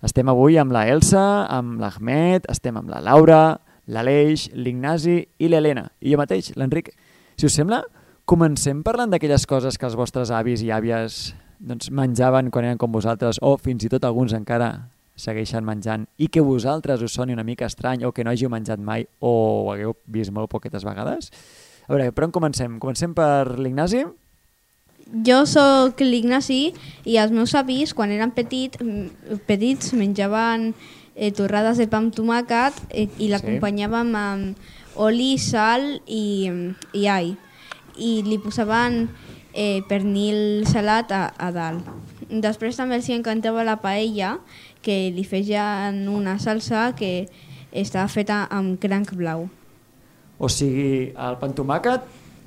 [0.04, 3.42] Estem avui amb la Elsa, amb l'Ahmed, estem amb la Laura,
[3.88, 5.88] l'Aleix, l'Ignasi i l'Helena.
[6.04, 6.92] I jo mateix, l'Enric.
[7.40, 7.86] Si us sembla,
[8.28, 12.92] comencem parlant d'aquelles coses que els vostres avis i àvies doncs, menjaven quan eren com
[12.94, 17.46] vosaltres, o fins i tot alguns encara segueixen menjant, i que vosaltres us soni una
[17.46, 19.32] mica estrany, o que no hàgiu menjat mai, o
[19.66, 21.32] ho hagueu vist molt poquetes vegades.
[21.88, 22.78] A veure, per on comencem?
[22.84, 24.06] Comencem per l'Ignasi?
[25.26, 26.74] Jo sóc l'Ignasi
[27.08, 30.74] i els meus avis, quan eren petit, mm, petits, menjaven
[31.16, 36.52] eh, torrades de pa amb tomàquet eh, i l'acompanyàvem amb oli, sal i,
[36.94, 37.34] i all.
[37.98, 39.08] I li posaven
[39.58, 41.90] eh, pernil salat a, a dalt.
[42.30, 44.38] Després també els encantava la paella,
[44.86, 47.28] que li feien una salsa que
[47.74, 49.48] estava feta amb cranc blau.
[50.38, 52.04] O sigui, el pa amb tomàquet,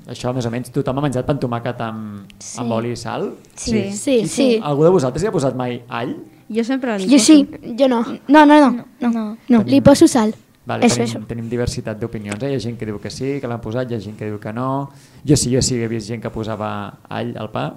[0.09, 2.59] això més o menys tothom ha menjat pa amb tomàquet amb, Sí.
[2.63, 3.33] amb oli i sal?
[3.55, 3.91] Sí.
[3.91, 4.47] Sí, I sí.
[4.63, 6.15] Algú de vosaltres hi ha posat mai all?
[6.51, 7.43] Jo sempre li Jo sí,
[7.79, 8.01] jo no.
[8.27, 8.71] No, no, no.
[8.99, 9.11] no.
[9.11, 9.25] no.
[9.49, 9.63] no.
[9.67, 10.33] Li poso sal.
[10.65, 12.41] Vale, Eso, tenim, tenim diversitat d'opinions.
[12.43, 12.51] Eh?
[12.53, 14.39] Hi ha gent que diu que sí, que l'han posat, hi ha gent que diu
[14.39, 14.91] que no.
[15.25, 16.71] Jo sí, jo sí he vist gent que posava
[17.09, 17.71] all al pa.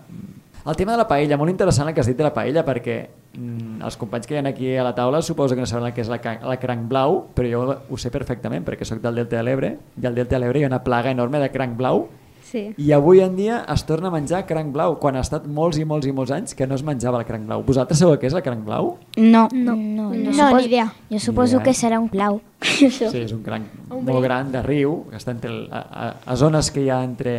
[0.65, 2.97] El tema de la paella, molt interessant el que has dit de la paella, perquè
[3.37, 5.93] mm, els companys que hi ha aquí a la taula suposo que no saben el
[5.97, 9.37] que és la, la cranc blau, però jo ho sé perfectament, perquè sóc del Delta
[9.37, 12.07] de l'Ebre, i al Delta de l'Ebre hi ha una plaga enorme de cranc blau,
[12.55, 12.69] Sí.
[12.79, 15.85] i avui en dia es torna a menjar cranc blau, quan ha estat molts i
[15.85, 17.65] molts i molts anys que no es menjava el cranc blau.
[17.67, 18.93] Vosaltres sabeu què és el cranc blau?
[19.17, 19.49] No.
[19.51, 20.85] No, No, no, ni suposo, idea.
[21.11, 21.65] jo suposo idea.
[21.65, 22.39] que serà un clau.
[22.63, 26.37] Sí, és un cranc molt gran de riu, que està entre el, a, a, a
[26.39, 27.35] zones que hi ha entre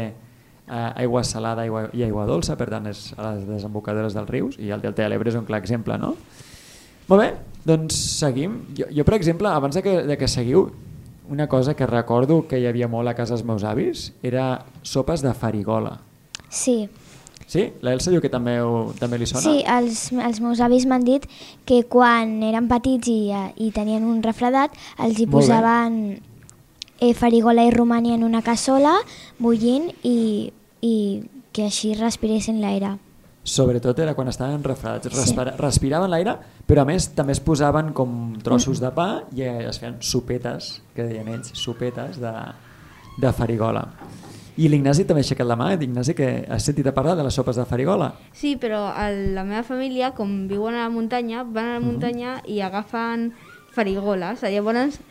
[0.67, 4.59] a, aigua salada aigua, i aigua dolça, per tant és a les desembocadores dels rius,
[4.59, 6.15] i el Delta de l'Ebre és un clar exemple, no?
[7.07, 7.29] Molt bé,
[7.63, 8.59] doncs seguim.
[8.77, 10.67] Jo, jo per exemple, abans de que, de que seguiu,
[11.29, 15.21] una cosa que recordo que hi havia molt a casa dels meus avis era sopes
[15.25, 15.99] de farigola.
[16.49, 16.85] Sí,
[17.45, 17.67] Sí?
[17.85, 19.43] L'Elsa diu que també, ho, també li sona?
[19.43, 21.27] sí els, els meus avis m'han dit
[21.69, 23.29] que quan eren petits i,
[23.61, 25.99] i tenien un refredat els hi Molt posaven
[26.99, 28.95] eh, farigola i romani en una cassola
[29.37, 30.95] bullint i, i
[31.53, 32.95] que així respiressin l'aire.
[33.45, 35.11] Sobretot era quan estaven refredats.
[35.13, 36.33] Respira, respiraven l'aire,
[36.65, 41.05] però a més també es posaven com trossos de pa i es feien sopetes, que
[41.05, 42.33] deien ells, sopetes de,
[43.21, 43.85] de farigola.
[44.57, 47.37] I l'Ignasi també ha aixecat la mà, Ignasi, que has sentit a parlar de les
[47.37, 48.13] sopes de farigola.
[48.33, 52.39] Sí, però a la meva família, com viuen a la muntanya, van a la muntanya
[52.49, 53.33] i agafen
[53.75, 54.41] farigoles.
[54.41, 55.01] Llavors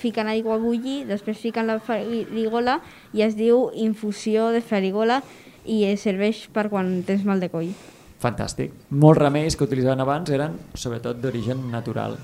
[0.00, 2.80] fiquen aigua a bullir, després fiquen la farigola
[3.12, 5.20] i es diu infusió de farigola
[5.64, 7.72] i es serveix per quan tens mal de coll.
[8.20, 8.72] Fantàstic.
[8.90, 12.16] Molts remeis que utilitzaven abans eren sobretot d'origen natural.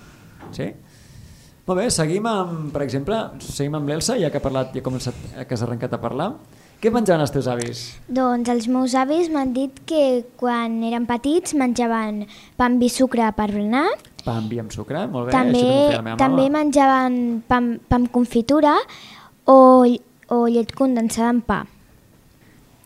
[0.56, 0.70] Sí?
[1.66, 5.14] Molt bé, seguim amb, per exemple, seguim amb l'Elsa, ja que ha parlat, ja començat,
[5.46, 6.32] que has arrencat a parlar.
[6.80, 7.82] Què menjaven els teus avis?
[8.08, 12.22] Doncs els meus avis m'han dit que quan eren petits menjaven
[12.56, 13.84] pa amb vi sucre per berenar,
[14.24, 15.32] Pa amb vi amb sucre, molt bé.
[15.32, 17.14] també, això també també menjaven
[17.48, 18.74] pa, amb- pa amb confitura
[19.48, 19.84] o,
[20.28, 21.62] o llet condensada en pa.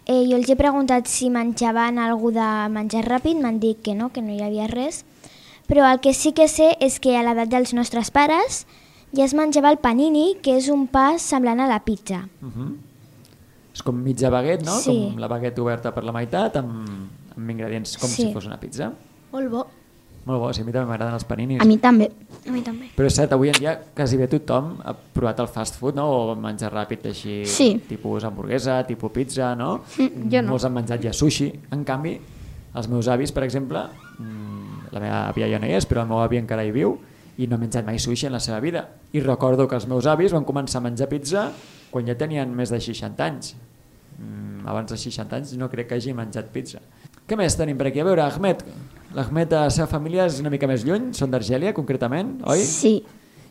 [0.07, 4.11] Eh, jo els he preguntat si menjaven algú de menjar ràpid, m'han dit que no,
[4.13, 5.05] que no hi havia res.
[5.67, 8.67] Però el que sí que sé és que a l'edat dels nostres pares
[9.17, 12.29] ja es menjava el panini, que és un pa semblant a la pizza.
[12.43, 12.75] Uh -huh.
[13.73, 14.73] És com mitja baguet, no?
[14.79, 15.09] Sí.
[15.11, 16.87] Com la baguet oberta per la meitat, amb,
[17.37, 18.23] amb ingredients com Sí.
[18.27, 18.93] si fos una pizza.
[19.33, 19.67] Molt bo.
[20.25, 21.61] Molt bo, sí, a mi també m'agraden els paninis.
[21.61, 22.07] A mi també.
[22.49, 22.87] A mi també.
[22.97, 26.07] Però és cert, avui en dia quasi bé tothom ha provat el fast food, no?
[26.09, 27.81] O menjar ràpid així, Sí.
[27.89, 29.83] tipus hamburguesa, tipus pizza, no?
[29.99, 30.49] Mm, jo no.
[30.55, 31.51] Molts han menjat ja sushi.
[31.73, 32.19] En canvi,
[32.75, 33.83] els meus avis, per exemple,
[34.19, 36.97] mm, la meva àvia ja no hi és, però el meu avi encara hi viu,
[37.37, 38.89] i no ha menjat mai sushi en la seva vida.
[39.13, 41.51] I recordo que els meus avis van començar a menjar pizza
[41.91, 43.57] quan ja tenien més de 60 anys.
[44.19, 46.79] Mm, abans de 60 anys no crec que hagi menjat pizza.
[47.27, 48.01] Què més tenim per aquí?
[48.01, 48.63] A veure, Ahmed.
[49.15, 52.65] L'Ahmed, la seva família és una mica més lluny, són d'Argèlia, concretament, oi?
[52.67, 52.97] Sí.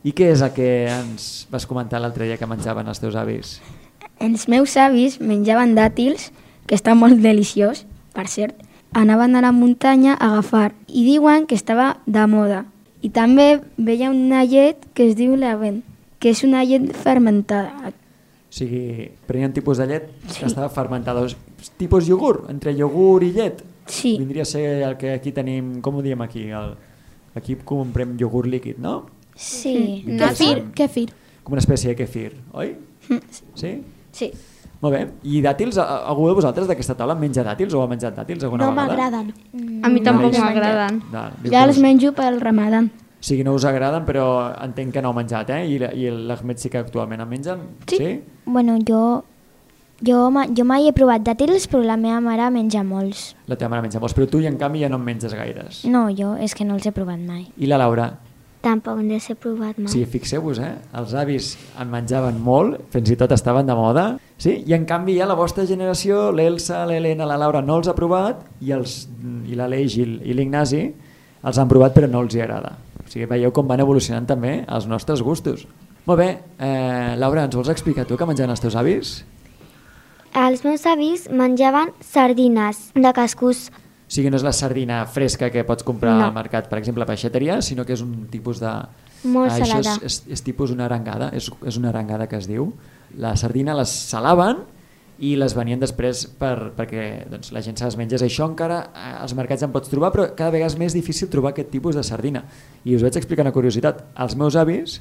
[0.03, 3.55] I què és el que ens vas comentar l'altre dia que menjaven els teus avis?
[4.19, 6.31] Els meus avis menjaven dàtils,
[6.67, 8.59] que està molt deliciós, per cert.
[8.93, 12.65] Anaven a la muntanya a agafar i diuen que estava de moda.
[13.01, 15.81] I també veia una llet que es diu l'avent,
[16.19, 17.71] que és una llet fermentada.
[17.89, 21.23] O sigui, prenien tipus de llet que estava fermentada.
[21.79, 23.63] Tipus iogurt, entre iogurt i llet.
[23.85, 24.17] Sí.
[24.17, 26.45] Vindria a ser el que aquí tenim, com ho diem aquí?
[26.49, 26.75] El,
[27.35, 29.05] aquí comprem iogurt líquid, no?
[29.35, 30.05] Sí.
[30.21, 31.09] A ser Kefir.
[31.43, 32.69] Com una espècie de kefir, oi?
[33.53, 33.81] Sí?
[34.15, 34.29] Sí.
[34.79, 35.01] Molt bé.
[35.27, 38.71] I dàtils, algú de vosaltres d'aquesta taula menja dàtils o ha menjat dàtils alguna No
[38.71, 38.93] vegada?
[38.95, 39.81] m'agraden.
[39.83, 41.01] A mi tampoc m'agraden.
[41.11, 42.89] No, diu Ja els us- menjo pel ramadan.
[43.19, 45.65] O sigui, no us agraden, però entenc que no heu menjat, eh?
[45.67, 47.59] I, i l'Ahmed sí que actualment en mengen?
[47.87, 47.97] Sí.
[47.97, 48.21] sí?
[48.45, 49.23] Bueno, jo,
[50.05, 53.33] jo, ma- jo mai he provat dàtils, però la meva mare menja molts.
[53.47, 55.83] La teva mare menja molts, però tu i en canvi ja no en menges gaires.
[55.85, 57.47] No, jo és que no els he provat mai.
[57.57, 58.11] I la Laura?
[58.63, 59.89] Tampoc no s'he provat mai.
[59.91, 60.75] Sí, fixeu-vos, eh?
[60.95, 61.49] Els avis
[61.81, 64.05] en menjaven molt, fins i tot estaven de moda,
[64.39, 64.63] sí?
[64.65, 68.45] I en canvi ja la vostra generació, l'Elsa, l'Helena, la Laura no els ha provat
[68.61, 69.09] i, els,
[69.51, 70.85] i l'Aleix i l'Ignasi
[71.43, 72.77] els han provat però no els hi agrada.
[73.03, 75.65] O sigui, veieu com van evolucionant també els nostres gustos.
[76.07, 79.25] Molt bé, eh, Laura, ens vols explicar tu què menjaven els teus avis?
[80.33, 83.67] Els meus avis menjaven sardines de cascús.
[83.69, 86.25] O sigui, no és la sardina fresca que pots comprar No.
[86.27, 88.71] al mercat, per exemple, a peixateria, sinó que és un tipus de...
[89.23, 89.93] Molt Ah, això salada.
[90.03, 92.73] És, és, és tipus una arengada, és, és una arengada que es diu.
[93.17, 94.57] La sardina les salaven
[95.23, 98.21] i les venien després per, perquè doncs, la gent se les menges.
[98.25, 101.53] Això encara eh, als mercats en pots trobar, però cada vegada és més difícil trobar
[101.53, 102.43] aquest tipus de sardina.
[102.83, 104.03] I us vaig explicar una curiositat.
[104.19, 104.99] Els meus avis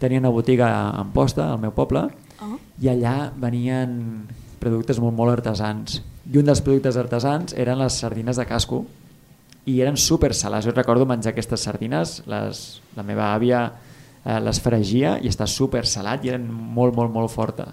[0.00, 2.08] tenien una botiga a Amposta, al meu poble,
[2.40, 2.56] Oh.
[2.80, 4.26] i allà venien
[4.60, 6.00] productes molt, molt artesans.
[6.30, 8.84] I un dels productes artesans eren les sardines de casco
[9.66, 10.66] i eren super salades.
[10.68, 13.64] Jo recordo menjar aquestes sardines, les, la meva àvia
[14.24, 17.70] eh, les fregia i està super salat i eren molt, molt, molt forta.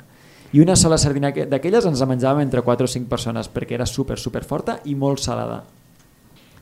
[0.56, 3.76] I una sola sardina que- d'aquelles ens la menjàvem entre 4 o 5 persones perquè
[3.76, 5.64] era super, super forta i molt salada.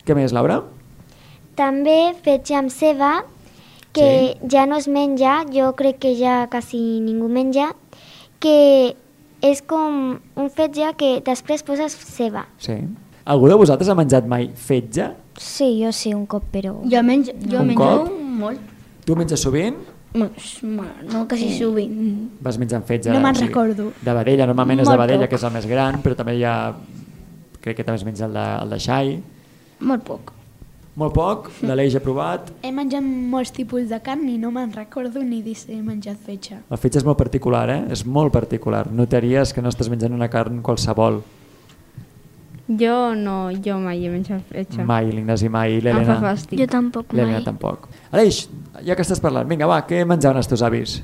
[0.05, 0.61] Què més, Laura?
[1.55, 3.23] També fetge amb ceba,
[3.95, 7.69] que ja no es menja, jo crec que ja quasi ningú menja,
[8.43, 8.95] que
[9.45, 12.47] és com un fetge que després poses ceba.
[12.61, 12.79] Sí.
[13.25, 15.11] Algú de vosaltres ha menjat mai fetge?
[15.41, 16.75] Sí, jo sí, un cop, però...
[16.89, 18.11] Jo, menjo, jo Un menjo cop?
[18.41, 18.59] molt.
[19.05, 19.77] Tu menges sovint?
[20.15, 22.29] Bueno, no quasi sovint.
[22.41, 23.11] Vas menjant fetge?
[23.11, 23.89] No me'n recordo.
[24.01, 25.33] De vedella, normalment és de Molt vedella, poc.
[25.33, 26.55] que és el més gran, però també hi ha...
[27.65, 29.11] Crec que també es menja el de, el de xai.
[29.89, 30.31] Molt poc.
[30.95, 32.53] Molt poc, l'Aleix ha provat.
[32.63, 36.15] He menjat molts tipus de carn i no me'n recordo ni dir si he menjat
[36.23, 36.61] fetge.
[36.71, 37.81] El fetge és molt particular, eh?
[37.91, 38.85] És molt particular.
[38.95, 41.19] Notaries que no estàs menjant una carn qualsevol.
[42.65, 44.85] Jo no, jo mai he menjat fetge.
[44.87, 46.15] Mai, l'Ignasi mai, i Em l'Helena.
[46.15, 46.57] fa fàstic.
[46.63, 47.43] Jo tampoc L'Helena mai.
[47.45, 47.89] tampoc.
[48.15, 48.47] Aleix,
[48.87, 51.01] ja que estàs parlant, vinga, va, què menjaven els teus avis?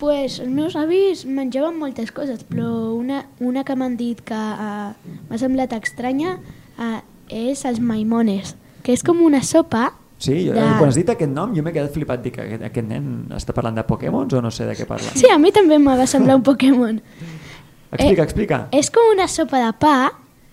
[0.00, 4.92] Pues els meus avis menjaven moltes coses, però una, una que m'han dit que uh,
[5.30, 6.38] m'ha semblat estranya
[6.80, 11.08] uh, és els maimones, que és com una sopa Sí, jo, De- quan has dit
[11.08, 14.42] aquest nom jo m'he quedat flipat, dic, aquest, aquest nen està parlant de Pokémons o
[14.44, 15.08] no sé de què parla?
[15.16, 17.00] Sí, a mi també em va semblar un Pokémon.
[17.92, 18.58] Explica, Eh, explica.
[18.70, 20.12] És com una sopa de pa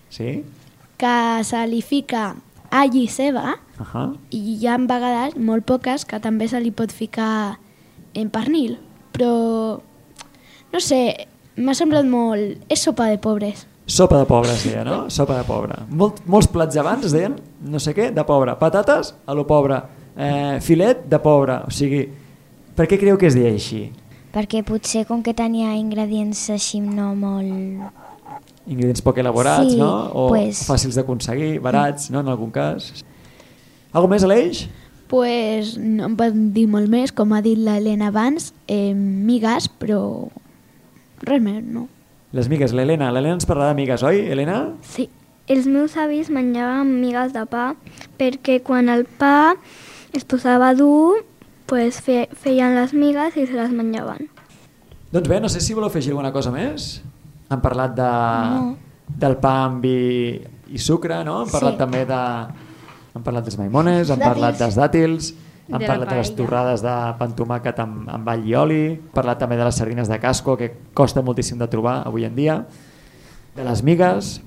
[0.10, 0.44] Sí?
[0.98, 2.36] que se li fica
[2.72, 4.18] all i ceba Uh -huh.
[4.32, 7.60] i hi ha vegades, molt poques, que també se li pot ficar
[8.14, 8.80] en pernil.
[9.14, 9.80] Però,
[10.74, 12.58] no sé, m'ha semblat molt...
[12.70, 13.68] És sopa de pobres.
[13.88, 15.06] Sopa de pobre es deia, no?
[15.10, 15.78] Sopa de pobre.
[15.90, 18.54] Molt, molts plats abans es deien, no sé què, de pobre.
[18.60, 19.78] Patates, a lo pobre.
[20.18, 21.62] Eh, filet, de pobre.
[21.68, 22.02] O sigui,
[22.76, 23.86] per què creieu que es deia així?
[24.36, 27.88] Perquè potser com que tenia ingredients així no molt...
[28.68, 29.94] Ingredients poc elaborats, Sí, no?
[30.12, 32.20] O pues- fàcils d'aconseguir, barats, no?
[32.20, 32.92] En algun cas.
[33.96, 34.66] Algo més, Aleix?
[35.08, 40.28] pues, no em pot dir molt més, com ha dit l'Helena abans, eh, migues, però
[41.24, 41.86] res més, no.
[42.36, 43.12] Les migues, l'Helena.
[43.12, 44.74] L'Helena ens parlarà de migues, oi, Helena?
[44.84, 45.08] Sí.
[45.48, 47.70] Els meus avis menjaven migues de pa
[48.20, 49.54] perquè quan el pa
[50.12, 51.22] es posava dur,
[51.72, 54.28] pues fe, feien les migues i se les menjaven.
[55.12, 57.02] Doncs bé, no sé si voleu afegir alguna cosa més.
[57.48, 58.76] Han parlat de, No.
[59.08, 61.42] del pa amb vi i sucre, no?
[61.46, 61.80] Han parlat Sí.
[61.80, 62.22] també de...
[63.16, 64.28] Han parlat dels maimones, han Dàtils.
[64.34, 65.34] parlat dels dàtils,
[65.72, 69.40] han De la parlat de les torrades de pa amb amb, all i oli, parlat
[69.40, 72.66] també de les sardines de casco, que costa moltíssim de trobar avui en dia,
[73.56, 74.42] de les migues,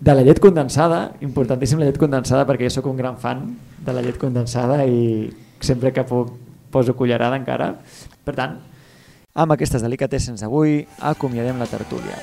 [0.00, 3.44] de la llet condensada, importantíssim la llet condensada perquè jo sóc un gran fan
[3.84, 5.28] de la llet condensada i
[5.60, 6.32] sempre que puc
[6.70, 7.74] poso cullerada encara.
[8.24, 8.56] Per tant,
[9.34, 12.16] amb aquestes delicatessens d'avui acomiadem la tertúlia.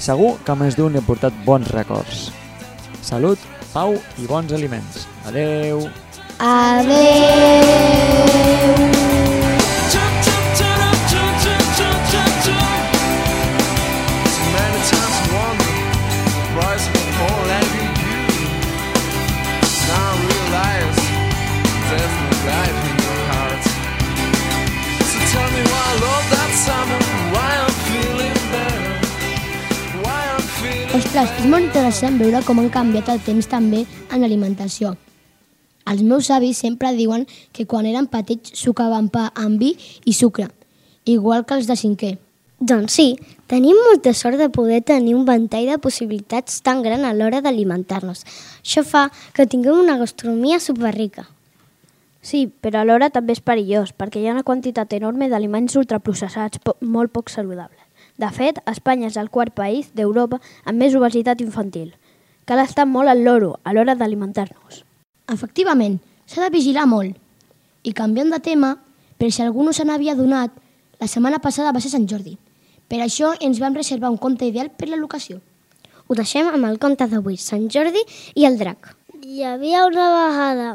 [0.00, 2.30] Segur que més d'un he portat bons records.
[3.04, 3.38] Salut,
[3.74, 5.04] pau i bons aliments.
[5.28, 5.84] Adeu!
[6.40, 7.20] Feeling
[30.96, 34.96] Ostres, és molt interessant veure com han canviat el temps també en l'alimentació.
[35.90, 39.74] Els meus avis sempre diuen que quan eren petits sucaven pa amb vi
[40.06, 40.46] i sucre,
[41.04, 42.10] igual que els de cinquè.
[42.60, 43.06] Doncs sí,
[43.48, 48.26] tenim molta sort de poder tenir un ventall de possibilitats tan gran a l'hora d'alimentar-nos.
[48.60, 51.24] Això fa que tinguem una gastronomia superrica.
[52.20, 56.76] Sí, però alhora també és perillós, perquè hi ha una quantitat enorme d'aliments ultraprocessats po
[56.84, 57.80] molt poc saludables.
[58.20, 61.94] De fet, Espanya és el quart país d'Europa amb més obesitat infantil.
[62.44, 64.84] Cal estar molt al loro a l'hora d'alimentar-nos.
[65.30, 67.14] Efectivament, s'ha de vigilar molt.
[67.86, 68.74] I canviant de tema,
[69.16, 70.50] per si algú no se n'havia donat,
[70.98, 72.34] la setmana passada va ser Sant Jordi.
[72.90, 75.38] Per això ens vam reservar un conte ideal per la locació.
[76.08, 78.02] Ho deixem amb el conte d'avui, Sant Jordi
[78.34, 78.96] i el drac.
[79.22, 80.70] Hi havia una vegada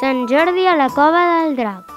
[0.00, 1.92] Sant Jordi a la cova del drac.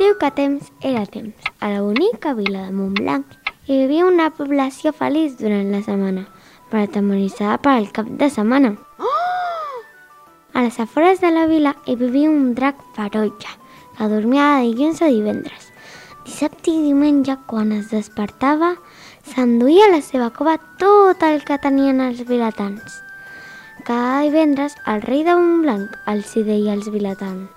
[0.00, 1.52] Diu que temps era temps.
[1.60, 6.26] A la bonica vila de Montblanc hi vivia una població feliç durant la setmana,
[6.68, 8.74] però atemoritzada per al cap de setmana.
[10.52, 13.48] A les afores de la vila hi vivia un drac ferotge,
[13.96, 15.70] que dormia de dilluns a divendres.
[16.26, 18.74] Dissabte i diumenge, quan es despertava,
[19.32, 23.00] s'enduia a la seva cova tot el que tenien els vilatans.
[23.88, 27.48] Cada divendres, el rei de Montblanc els hi deia als vilatans.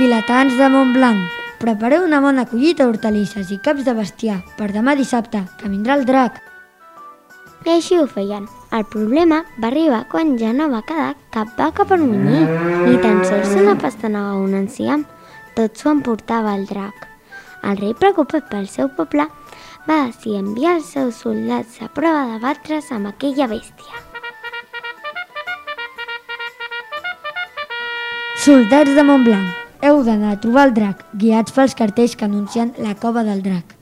[0.00, 5.40] Vilatans de Montblanc, prepareu una bona collita d'hortalisses i caps de bestiar per demà dissabte,
[5.60, 6.36] que vindrà el drac.
[7.64, 8.44] I així ho feien.
[8.76, 12.42] El problema va arribar quan ja no va quedar cap vaca per munyir,
[12.84, 15.06] ni tan sols una pastanaga o un enciam.
[15.56, 17.08] Tot s'ho emportava el drac.
[17.64, 19.24] El rei, preocupat pel seu poble,
[19.88, 24.04] va decidir enviar els seus soldats a prova de batre's amb aquella bèstia.
[28.44, 32.94] Soldats de Montblanc, heu d'anar a trobar el drac, guiats pels cartells que anuncien la
[32.96, 33.74] cova del drac.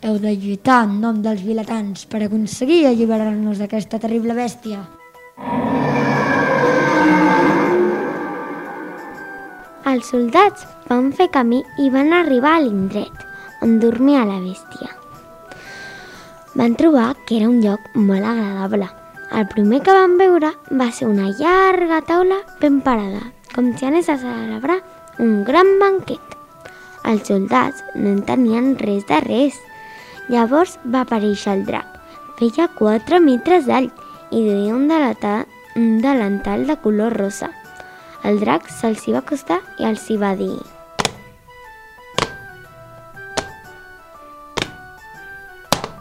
[0.00, 4.80] Heu de lluitar en nom dels vilatans per aconseguir alliberar-nos d'aquesta terrible bèstia.
[9.92, 13.28] Els soldats van fer camí i van arribar a l'indret
[13.60, 14.88] on dormia la bèstia.
[16.56, 18.88] Van trobar que era un lloc molt agradable.
[19.36, 23.22] El primer que van veure va ser una llarga taula ben parada,
[23.52, 24.80] com si anés a celebrar
[25.22, 26.34] un gran banquet.
[27.06, 29.58] Els soldats no entenien res de res.
[30.32, 31.86] Llavors va aparèixer el drac.
[32.40, 33.94] Feia 4 metres d'alt
[34.34, 35.44] i duia un, delata,
[35.78, 37.52] un delantal de color rosa.
[38.26, 40.54] El drac se'ls va acostar i els hi va dir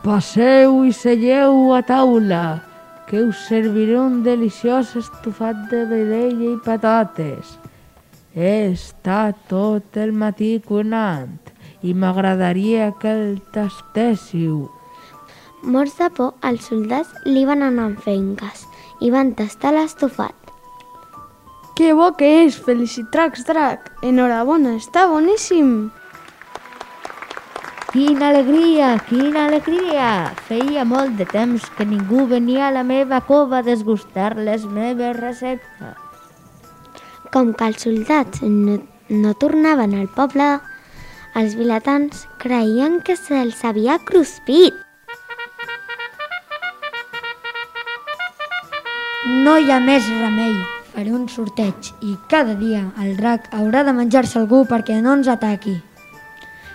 [0.01, 2.57] Passeu i selleu a taula,
[3.05, 7.60] que us serviré un deliciós estofat de vedella i patates.
[8.33, 11.49] He estat tot el matí cuinant
[11.83, 14.69] i m'agradaria que el tastéssiu.
[15.67, 18.61] Morts de por, els soldats li van anar fent cas
[19.03, 20.37] i van tastar l'estofat.
[21.75, 22.55] Que bo que és!
[22.55, 23.89] Felicitats, drac!
[24.07, 25.89] Enhorabona, està boníssim!
[27.91, 30.07] Quina alegria, quina alegria!
[30.47, 35.19] Feia molt de temps que ningú venia a la meva cova a desgustar les meves
[35.19, 36.10] receptes.
[37.31, 38.77] Com que els soldats no,
[39.09, 40.47] no tornaven al poble,
[41.39, 44.75] els vilatans creien que se'ls havia cruspit.
[49.45, 50.53] No hi ha més remei.
[50.91, 55.31] Faré un sorteig i cada dia el drac haurà de menjar-se algú perquè no ens
[55.31, 55.77] ataqui.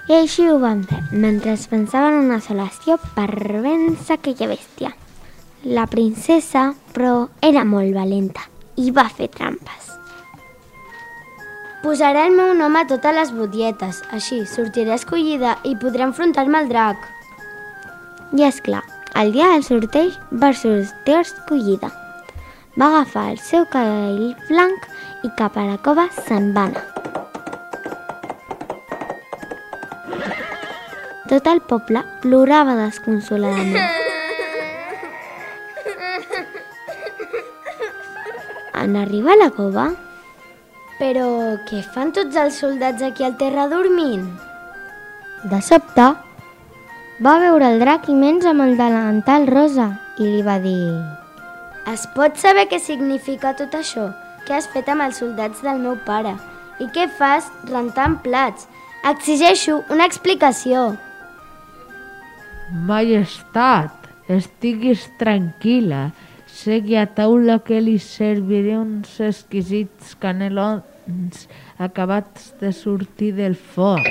[0.09, 3.29] I així ho van fer, mentre es pensaven una solució per
[3.67, 4.95] vèncer aquella bèstia.
[5.67, 8.49] La princesa, però, era molt valenta
[8.81, 9.86] i va fer trampes.
[11.87, 16.67] Posaré el meu nom a totes les butlletes, així sortiré escollida i podré enfrontar-me al
[16.67, 17.05] drac.
[18.35, 18.81] I és clar,
[19.15, 21.93] el dia del sorteig va sortir escollida.
[22.75, 24.89] Va agafar el seu cabell blanc
[25.23, 26.83] i cap a la cova se'n va anar.
[31.31, 33.79] Tot el poble plorava desconsoladament.
[38.83, 39.87] En arribar a la cova,
[40.99, 41.29] Però
[41.69, 44.29] què fan tots els soldats aquí al terra dormint?
[45.51, 46.07] de sobte,
[47.23, 49.87] va veure el drac immens amb el delantal rosa
[50.19, 50.91] i li va dir
[51.93, 54.09] Es pot saber què significa tot això?
[54.47, 56.35] Què has fet amb els soldats del meu pare?
[56.83, 58.67] I què fas rentant plats?
[59.07, 60.97] Exigeixo una explicació.
[62.91, 66.09] Majestat, estiguis tranquil·la.
[66.57, 71.43] Segui a taula que li serviré uns exquisits canelons
[71.87, 74.07] acabats de sortir del forn.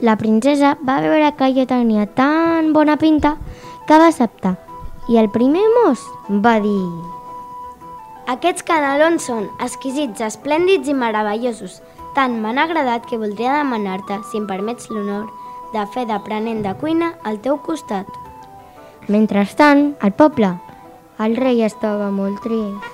[0.00, 3.34] La princesa va veure que allò tenia tan bona pinta
[3.86, 4.54] que va acceptar.
[5.12, 6.00] I el primer mos
[6.48, 6.88] va dir...
[8.32, 11.82] Aquests canelons són exquisits, esplèndids i meravellosos.
[12.16, 15.28] Tant m'han agradat que voldria demanar-te, si em permets l'honor,
[15.76, 18.08] de fer d'aprenent de cuina al teu costat.
[19.10, 20.48] Mentrestant, al poble,
[21.18, 22.84] el rei estava molt trist.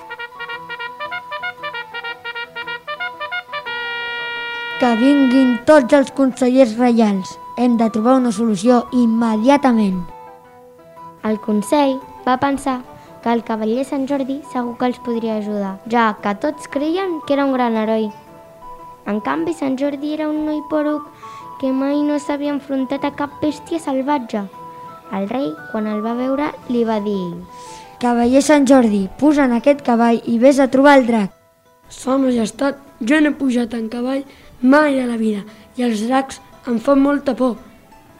[4.81, 7.35] Que vinguin tots els consellers reials.
[7.61, 9.99] Hem de trobar una solució immediatament.
[11.29, 12.79] El Consell va pensar
[13.21, 17.35] que el cavaller Sant Jordi segur que els podria ajudar, ja que tots creien que
[17.37, 18.07] era un gran heroi.
[19.05, 21.05] En canvi, Sant Jordi era un noi poruc
[21.61, 24.47] que mai no s'havia enfrontat a cap bèstia salvatge.
[25.15, 27.17] El rei, quan el va veure, li va dir
[27.99, 31.33] Cavaller Sant Jordi, puja en aquest cavall i vés a trobar el drac.
[31.89, 34.21] Sa majestat, jo no he pujat en cavall
[34.61, 35.41] mai a la vida
[35.75, 37.57] i els dracs em fan molta por.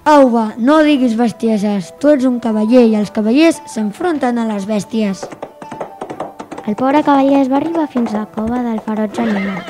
[0.09, 1.93] Au, va, no diguis bestieses.
[2.01, 5.23] Tu ets un cavaller i els cavallers s'enfronten a les bèsties.
[6.65, 9.63] El pobre cavaller es va arribar fins a la cova del ferotge animal.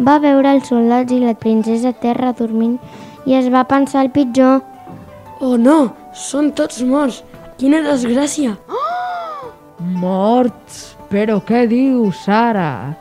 [0.00, 2.78] Va veure els soldats i la princesa a terra dormint
[3.26, 4.60] i es va pensar el pitjor.
[5.40, 7.22] Oh no, són tots morts.
[7.56, 8.58] Quina desgràcia.
[9.80, 10.80] Morts?
[11.08, 12.92] Però què dius, ara?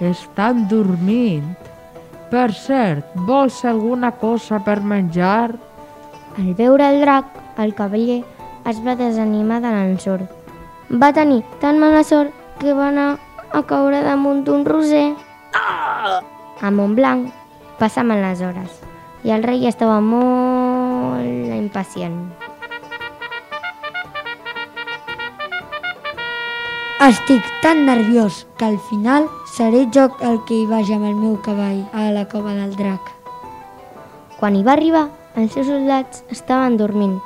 [0.00, 1.52] Estan dormint.
[2.32, 5.52] Per cert, vols alguna cosa per menjar?
[6.40, 7.28] Al veure el drac,
[7.60, 8.22] el cavaller
[8.64, 10.24] es va desanimar de l'ensurt.
[10.88, 12.32] Va tenir tan mala sort
[12.62, 13.10] que va anar
[13.52, 15.12] a caure damunt d'un roser.
[16.64, 17.28] A Montblanc
[17.78, 18.80] passaven les hores
[19.24, 20.73] i el rei estava molt
[21.74, 22.32] impacient.
[27.04, 29.26] Estic tan nerviós que al final
[29.56, 33.10] seré jo el que hi vagi amb el meu cavall a la cova del drac.
[34.38, 37.18] Quan hi va arribar, els seus soldats estaven dormint.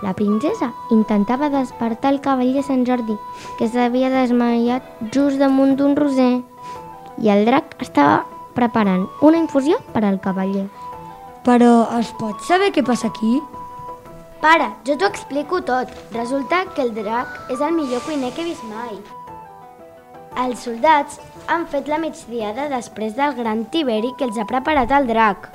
[0.00, 3.18] La princesa intentava despertar el cavaller Sant Jordi,
[3.58, 6.38] que s'havia desmaiat just damunt d'un roser,
[7.18, 8.22] i el drac estava
[8.54, 10.68] preparant una infusió per al cavaller.
[11.46, 13.38] Però es pot saber què passa aquí?
[14.42, 15.92] Pare, jo t'ho explico tot.
[16.14, 18.98] Resulta que el drac és el millor cuiner que he vist mai.
[20.38, 21.18] Els soldats
[21.50, 25.48] han fet la migdiada després del gran tiberi que els ha preparat el drac.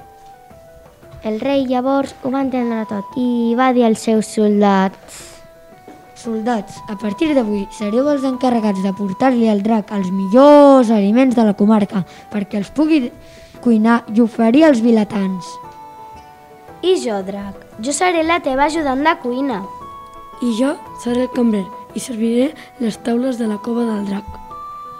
[1.23, 5.21] El rei llavors ho va entendre tot i va dir als seus soldats
[6.23, 11.43] Soldats, a partir d'avui sereu els encarregats de portar-li al drac els millors aliments de
[11.43, 13.09] la comarca perquè els pugui
[13.65, 15.49] cuinar i oferir als vilatans.
[16.83, 19.61] I jo, drac, jo seré la teva ajudant de cuina.
[20.43, 20.73] I jo
[21.03, 21.63] seré el cambrer
[21.95, 22.49] i serviré
[22.83, 24.27] les taules de la cova del drac.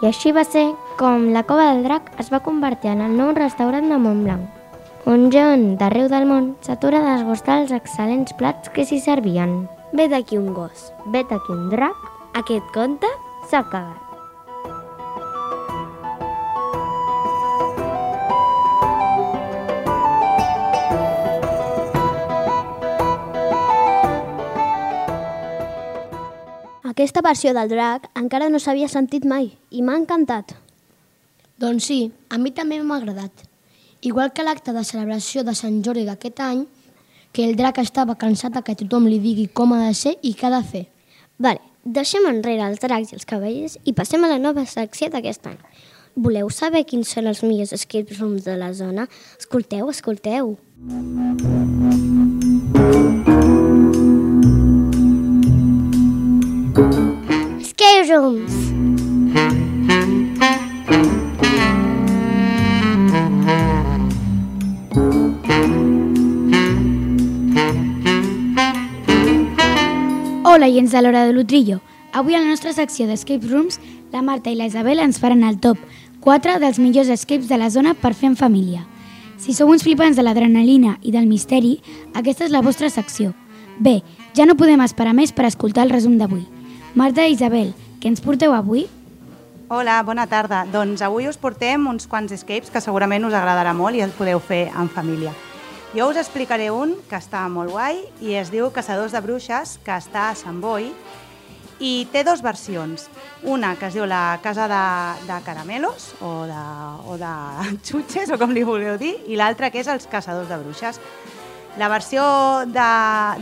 [0.00, 0.64] I així va ser
[0.96, 4.48] com la cova del drac es va convertir en el nou restaurant de Montblanc,
[5.04, 9.66] on gent d'arreu del món s'atura a desgustar els excel·lents plats que s'hi servien.
[9.92, 10.88] Vet aquí un gos.
[11.12, 12.00] Vet aquí un drac,
[12.34, 13.06] Aquest conte
[13.46, 14.03] s'ha acabat.
[26.94, 30.52] Aquesta versió del drac encara no s'havia sentit mai i m'ha encantat.
[31.58, 33.34] Doncs sí, a mi també m'ha agradat.
[34.06, 36.62] Igual que l'acte de celebració de Sant Jordi d'aquest any,
[37.34, 40.38] que el drac estava cansat de que tothom li digui com ha de ser i
[40.38, 40.86] què ha de fer.
[41.42, 45.50] Vale, deixem enrere els dracs i els cavallers i passem a la nova secció d'aquest
[45.50, 45.58] any.
[46.14, 49.10] Voleu saber quins són els millors escape rooms de la zona?
[49.42, 50.60] Escolteu, escolteu.
[50.86, 53.33] Escape
[58.02, 58.52] rooms.
[70.44, 71.80] Hola, gens de l'hora de l'Utrillo.
[72.12, 73.80] Avui a la nostra secció d'Escape Rooms,
[74.12, 75.78] la Marta i la Isabel ens faran el top
[76.20, 78.84] 4 dels millors escapes de la zona per fer en família.
[79.38, 81.78] Si sou uns flipants de l'adrenalina i del misteri,
[82.14, 83.34] aquesta és la vostra secció.
[83.78, 84.02] Bé,
[84.34, 86.44] ja no podem esperar més per escoltar el resum d'avui.
[86.94, 87.72] Marta i Isabel,
[88.04, 88.82] què ens porteu avui?
[89.72, 90.66] Hola, bona tarda.
[90.68, 94.42] Doncs avui us portem uns quants escapes que segurament us agradarà molt i els podeu
[94.44, 95.32] fer en família.
[95.94, 99.96] Jo us explicaré un que està molt guai i es diu Caçadors de Bruixes, que
[99.96, 100.90] està a Sant Boi
[101.80, 103.08] i té dues versions.
[103.40, 104.84] Una que es diu la Casa de,
[105.24, 106.62] de Caramelos o de,
[107.08, 107.34] o de
[107.88, 111.00] xutxes o com li voleu dir i l'altra que és els Caçadors de Bruixes.
[111.80, 112.22] La versió
[112.68, 112.90] de,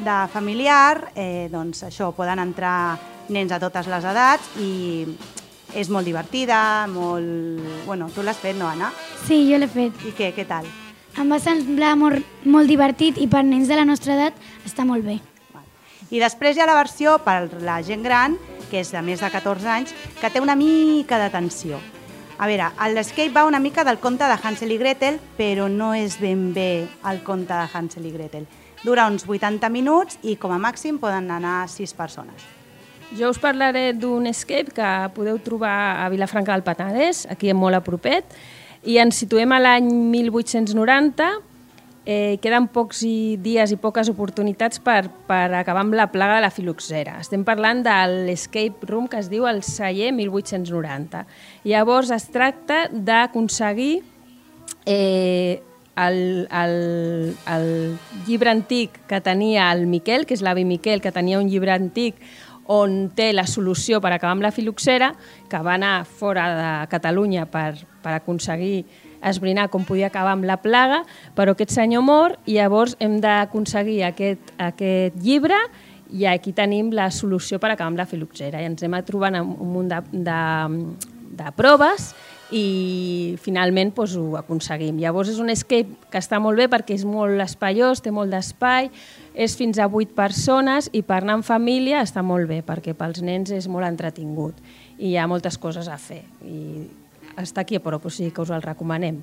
[0.07, 5.07] de familiar, eh, doncs això, poden entrar nens de totes les edats i
[5.75, 7.87] és molt divertida, molt...
[7.87, 8.93] Bueno, tu l'has fet, no, Anna?
[9.25, 9.97] Sí, jo l'he fet.
[10.07, 10.69] I què, què tal?
[11.19, 15.05] Em va semblar molt, molt divertit i per nens de la nostra edat està molt
[15.05, 15.19] bé.
[16.13, 18.37] I després hi ha la versió per la gent gran,
[18.71, 21.81] que és de més de 14 anys, que té una mica de tensió.
[22.37, 26.19] A veure, l'escape va una mica del conte de Hansel i Gretel, però no és
[26.21, 28.49] ben bé el conte de Hansel i Gretel.
[28.83, 32.62] Dura uns 80 minuts i com a màxim poden anar 6 persones.
[33.13, 37.83] Jo us parlaré d'un escape que podeu trobar a Vilafranca del Penedès, aquí molt a
[37.85, 38.25] propet,
[38.89, 41.27] i ens situem a l'any 1890,
[42.07, 46.45] eh, queden pocs i dies i poques oportunitats per, per acabar amb la plaga de
[46.47, 47.19] la filoxera.
[47.21, 47.97] Estem parlant de
[48.31, 51.27] l'escape room que es diu el Celler 1890.
[51.69, 54.01] Llavors es tracta d'aconseguir
[54.87, 55.61] eh,
[55.97, 57.69] el, el, el
[58.27, 62.17] llibre antic que tenia el Miquel, que és l'avi Miquel, que tenia un llibre antic
[62.71, 65.13] on té la solució per acabar amb la filoxera,
[65.51, 68.85] que va anar fora de Catalunya per, per aconseguir
[69.23, 71.03] esbrinar com podia acabar amb la plaga,
[71.37, 75.59] però aquest senyor mor i llavors hem d'aconseguir aquest, aquest llibre
[76.13, 78.61] i aquí tenim la solució per acabar amb la filoxera.
[78.61, 80.41] I ens hem trobat un munt de, de,
[81.39, 82.13] de proves
[82.53, 85.01] i finalment doncs, ho aconseguim.
[85.01, 88.91] Llavors és un escape que està molt bé perquè és molt espaiós, té molt d'espai,
[89.33, 93.23] és fins a 8 persones i per anar en família està molt bé perquè pels
[93.25, 94.59] nens és molt entretingut
[94.99, 96.85] i hi ha moltes coses a fer i
[97.41, 99.23] està aquí a prop, o sigui que us el recomanem.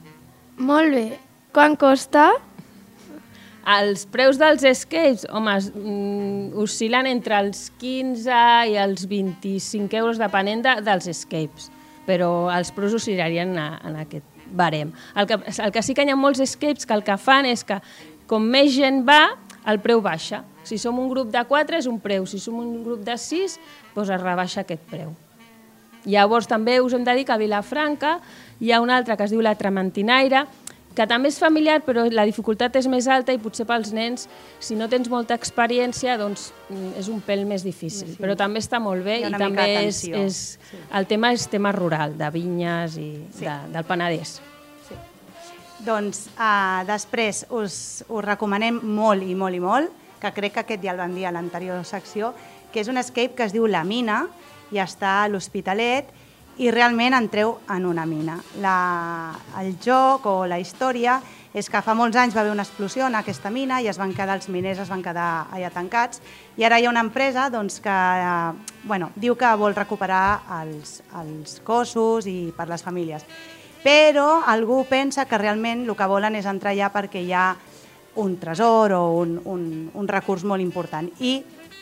[0.57, 1.07] Molt bé.
[1.53, 2.31] Quan costa?
[3.69, 8.39] Els preus dels escapes, home, mm, oscil·len entre els 15
[8.71, 11.69] i els 25 euros, depenent de, dels escapes.
[12.09, 14.91] Però els preus oscil·larien a, en aquest barem.
[15.15, 17.61] El que, el que sí que hi ha molts escapes que el que fan és
[17.63, 17.77] que
[18.29, 19.37] com més gent va,
[19.69, 20.43] el preu baixa.
[20.65, 23.57] Si som un grup de 4 és un preu, si som un grup de 6
[23.95, 25.13] doncs es rebaixa aquest preu.
[26.09, 28.19] Llavors també us hem de dir que a Vilafranca
[28.59, 30.45] hi ha una altra que es diu la Trementinaire,
[30.99, 34.27] que també és familiar però la dificultat és més alta i potser pels nens,
[34.59, 38.11] si no tens molta experiència, doncs mm, és un pèl més difícil.
[38.11, 38.19] Sí.
[38.19, 40.41] Però també està molt bé i també és, és,
[40.99, 43.45] el tema és tema rural, de vinyes i Sí.
[43.45, 44.39] de, del Penedès.
[45.79, 50.83] Doncs uh, després us, us recomanem molt i molt i molt, que crec que aquest
[50.83, 52.33] ja el vam dir a l'anterior secció,
[52.73, 54.25] que és un escape que es diu La Mina
[54.75, 56.11] i està a l'Hospitalet
[56.59, 58.35] i realment entreu en una mina.
[58.59, 59.31] La,
[59.61, 61.21] el joc o la història
[61.55, 64.11] és que fa molts anys va haver una explosió en aquesta mina i es van
[64.13, 66.19] quedar, els miners es van quedar allà tancats
[66.59, 70.99] i ara hi ha una empresa doncs, que eh, bueno, diu que vol recuperar els,
[71.21, 73.23] els cossos i per les famílies.
[73.79, 77.53] Però algú pensa que realment el que volen és entrar allà perquè hi ha
[78.19, 81.39] un tresor o un, un, un recurs molt important i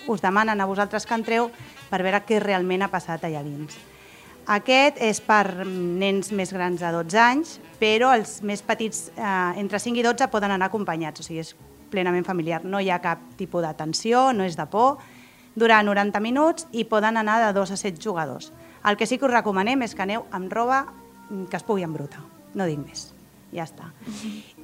[0.07, 1.49] us demanen a vosaltres que entreu
[1.89, 3.96] per veure què realment ha passat allà dins.
[4.47, 9.79] Aquest és per nens més grans de 12 anys, però els més petits, eh, entre
[9.79, 11.55] 5 i 12, poden anar acompanyats, o sigui, és
[11.91, 12.63] plenament familiar.
[12.63, 15.01] No hi ha cap tipus de tensió, no és de por,
[15.55, 18.53] dura 90 minuts i poden anar de 2 a 7 jugadors.
[18.85, 20.85] El que sí que us recomanem és que aneu amb roba
[21.29, 22.23] mm, que es pugui embrutar,
[22.55, 23.09] no dic més,
[23.51, 23.91] ja està.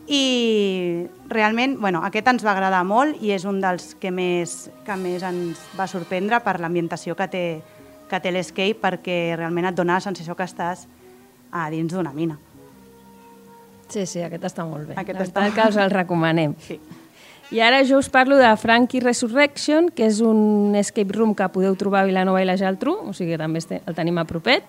[0.08, 4.96] I realment, bueno, aquest ens va agradar molt i és un dels que més, que
[4.96, 7.46] més ens va sorprendre per l'ambientació que té,
[8.10, 10.88] que té l'escape perquè realment et dona la sensació que estàs
[11.51, 12.38] a dins d'una mina.
[13.89, 14.95] Sí, sí, aquest està molt bé.
[14.97, 16.56] Aquest La està- que us el recomanem.
[16.60, 16.80] Sí.
[17.51, 21.76] I ara jo us parlo de Frankie Resurrection, que és un escape room que podeu
[21.76, 24.64] trobar a Vilanova i la Geltrú, o sigui que també este- el tenim a propet.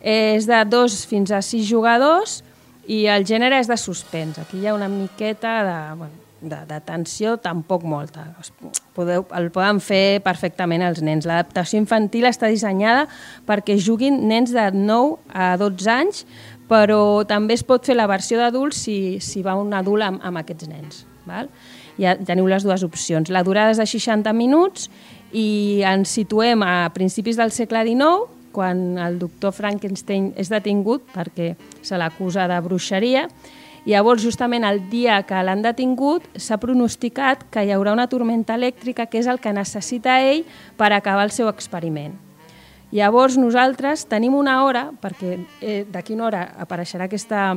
[0.00, 2.42] És de dos fins a sis jugadors
[2.88, 4.38] i el gènere és de suspens.
[4.38, 8.26] Aquí hi ha una miqueta de, bueno, de, de tensió, tampoc molta.
[8.96, 11.26] Podeu, el poden fer perfectament els nens.
[11.28, 13.06] L'adaptació infantil està dissenyada
[13.48, 16.24] perquè juguin nens de 9 a 12 anys,
[16.68, 20.42] però també es pot fer la versió d'adults si, si va un adult amb, amb
[20.42, 21.04] aquests nens.
[21.26, 21.50] Val?
[21.98, 23.30] Ja teniu les dues opcions.
[23.32, 24.90] La durada és de 60 minuts
[25.32, 31.54] i ens situem a principis del segle XIX, quan el doctor Frankenstein és detingut perquè
[31.84, 33.26] se l'acusa de bruixeria.
[33.86, 39.06] Llavors, justament el dia que l'han detingut, s'ha pronosticat que hi haurà una tormenta elèctrica,
[39.06, 40.42] que és el que necessita ell
[40.74, 42.16] per acabar el seu experiment.
[42.90, 47.52] Llavors, nosaltres tenim una hora, perquè eh, d'aquí una hora apareixerà aquesta,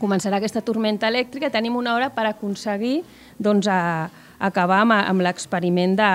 [0.00, 3.02] començarà aquesta tormenta elèctrica, tenim una hora per aconseguir
[3.36, 4.08] doncs, a,
[4.40, 6.10] acabar amb, amb l'experiment de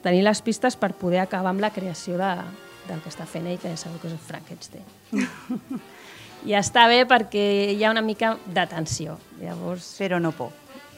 [0.00, 2.32] tenir les pistes per poder acabar amb la creació de,
[2.88, 4.88] del que està fent ell, que ja sabeu que és el Frankenstein.
[6.46, 9.18] I està bé perquè hi ha una mica de tensió.
[9.40, 9.96] Llavors...
[9.98, 10.52] Però no por.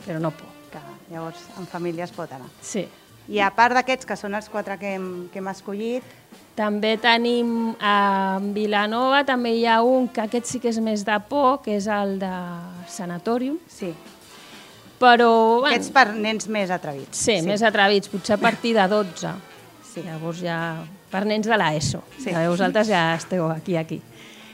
[0.04, 0.48] Però no por.
[0.70, 0.80] Que
[1.12, 2.50] llavors en família es pot anar.
[2.60, 2.86] Sí.
[3.30, 6.04] I a part d'aquests, que són els quatre que hem, que hem escollit,
[6.60, 11.16] També tenim a Vilanova, també hi ha un que aquest sí que és més de
[11.30, 12.32] por, que és el de
[12.90, 13.56] Sanatorium.
[13.70, 13.92] Sí.
[15.00, 15.30] Però,
[15.62, 17.16] bueno, aquests per nens més atrevits.
[17.16, 19.32] sí, sí, més atrevits, potser a partir de 12.
[19.94, 20.04] Sí.
[20.04, 20.58] Llavors ja
[21.10, 22.02] per nens de l'ESO.
[22.18, 22.28] Sí.
[22.28, 22.34] Sí.
[22.34, 24.02] Vosaltres ja esteu aquí, aquí.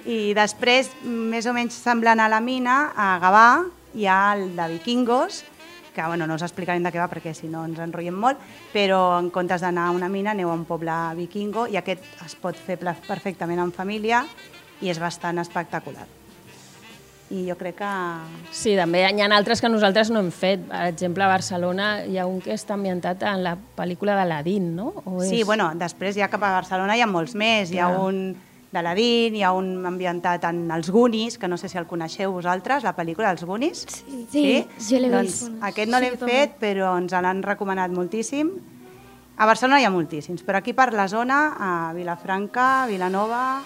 [0.07, 3.49] I després, més o menys semblant a la mina, a Gavà,
[3.99, 5.43] hi ha el de vikingos,
[5.97, 9.17] que bueno, no us explicarem de què va perquè si no ens enrotllem molt, però
[9.19, 12.55] en comptes d'anar a una mina aneu a un poble vikingo i aquest es pot
[12.55, 14.23] fer perfectament en família
[14.85, 16.07] i és bastant espectacular.
[17.35, 17.93] I jo crec que...
[18.55, 20.63] Sí, també hi ha altres que nosaltres no hem fet.
[20.69, 24.93] Per exemple, a Barcelona hi ha un que està ambientat en la pel·lícula d'Aladín, no?
[25.03, 27.73] O Sí, bueno, després ja cap a Barcelona hi ha molts més.
[27.75, 27.89] Hi ha
[28.77, 32.85] D'Aladín, hi ha un ambientat en els Goonies, que no sé si el coneixeu vosaltres,
[32.85, 33.87] la pel·lícula dels Goonies.
[33.89, 34.45] Sí, Sí,
[34.91, 35.53] jo l'he doncs, vist.
[35.65, 38.53] Aquest no Sí, l'hem fet, però ens l'han recomanat moltíssim.
[39.37, 43.63] A Barcelona hi ha moltíssims, però aquí per la zona, a Vilafranca, Vilanova,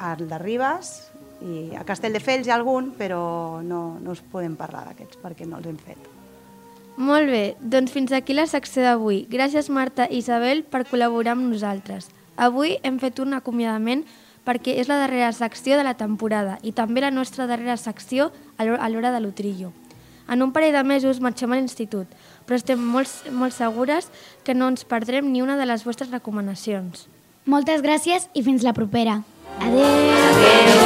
[0.00, 1.10] al de Ribes,
[1.40, 5.60] i a Castelldefels hi ha algun, però no, no us podem parlar d'aquests perquè no
[5.60, 6.08] els hem fet.
[7.00, 9.22] Molt bé, doncs fins aquí la secció d'avui.
[9.30, 12.10] Gràcies Marta i Isabel per col·laborar amb nosaltres.
[12.36, 14.04] Avui hem fet un acomiadament
[14.44, 18.64] perquè és la darrera secció de la temporada i també la nostra darrera secció a
[18.88, 19.72] l'hora de l'Utrillo.
[20.30, 22.06] En un parell de mesos marxem a l'institut,
[22.46, 24.08] però estem molt, molt segures
[24.46, 27.08] que no ens perdrem ni una de les vostres recomanacions.
[27.50, 29.22] Moltes gràcies i fins la propera.
[29.58, 29.86] Adéu.
[30.30, 30.79] Adéu.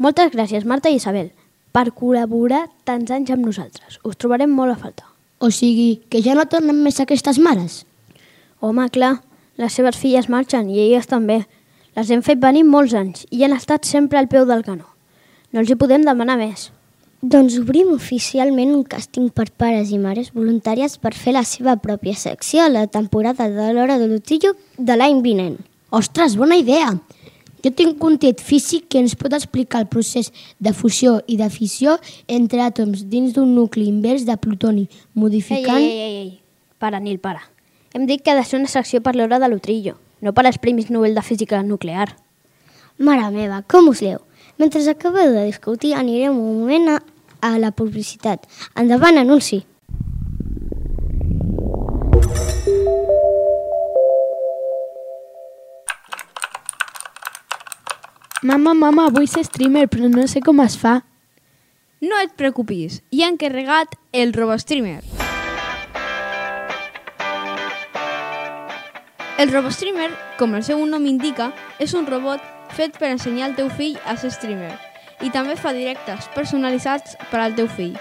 [0.00, 1.26] Moltes gràcies, Marta i Isabel,
[1.76, 3.98] per col·laborar tants anys amb nosaltres.
[4.00, 5.04] Us trobarem molt a falta.
[5.44, 7.82] O sigui, que ja no tornen més aquestes mares?
[8.64, 9.18] Home, clar,
[9.60, 11.42] les seves filles marxen i elles també.
[11.98, 14.88] Les hem fet venir molts anys i han estat sempre al peu del canó.
[15.52, 16.70] No els hi podem demanar més.
[17.20, 22.16] Doncs obrim oficialment un càsting per pares i mares voluntàries per fer la seva pròpia
[22.16, 25.58] secció a la temporada de l'Hora de l'Utillo de l'any vinent.
[25.92, 26.94] Ostres, bona idea!
[27.60, 31.50] Jo tinc un tet físic que ens pot explicar el procés de fusió i de
[31.52, 31.98] fissió
[32.28, 35.76] entre àtoms dins d'un nucli invers de plutoni, modificant...
[35.76, 36.30] Ei, ei, ei, ei.
[36.80, 37.44] Para, Nil, para.
[37.92, 40.60] Hem dit que ha de ser una secció per l'hora de l'utrillo, no per als
[40.62, 42.14] Premis Nobel de Física Nuclear.
[42.96, 44.20] Mare meva, com us leu?
[44.60, 46.98] Mentre acabeu de discutir, anirem un moment a,
[47.40, 48.44] a la publicitat.
[48.76, 49.62] Endavant, anunci.
[58.42, 61.02] Mama, mama, vull ser streamer, però no sé com es fa.
[62.00, 65.02] No et preocupis, hi ha encarregat el RoboStreamer.
[69.40, 72.40] El RoboStreamer, com el seu nom indica, és un robot
[72.76, 74.72] fet per ensenyar al teu fill a ser streamer
[75.20, 77.92] i també fa directes personalitzats per al teu fill.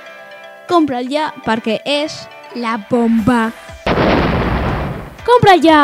[0.72, 2.16] Compra'l ja perquè és...
[2.56, 3.52] La bomba!
[5.28, 5.84] Compra'l ja!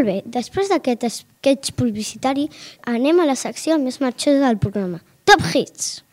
[0.00, 2.46] Molt bé, després d'aquest sketch publicitari
[2.88, 6.06] anem a la secció més marxosa del programa, Top Hits.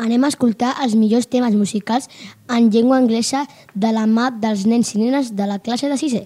[0.00, 2.08] Anem a escoltar els millors temes musicals
[2.48, 3.44] en llengua anglesa
[3.76, 6.24] de la mà dels nens i nenes de la classe de sisè.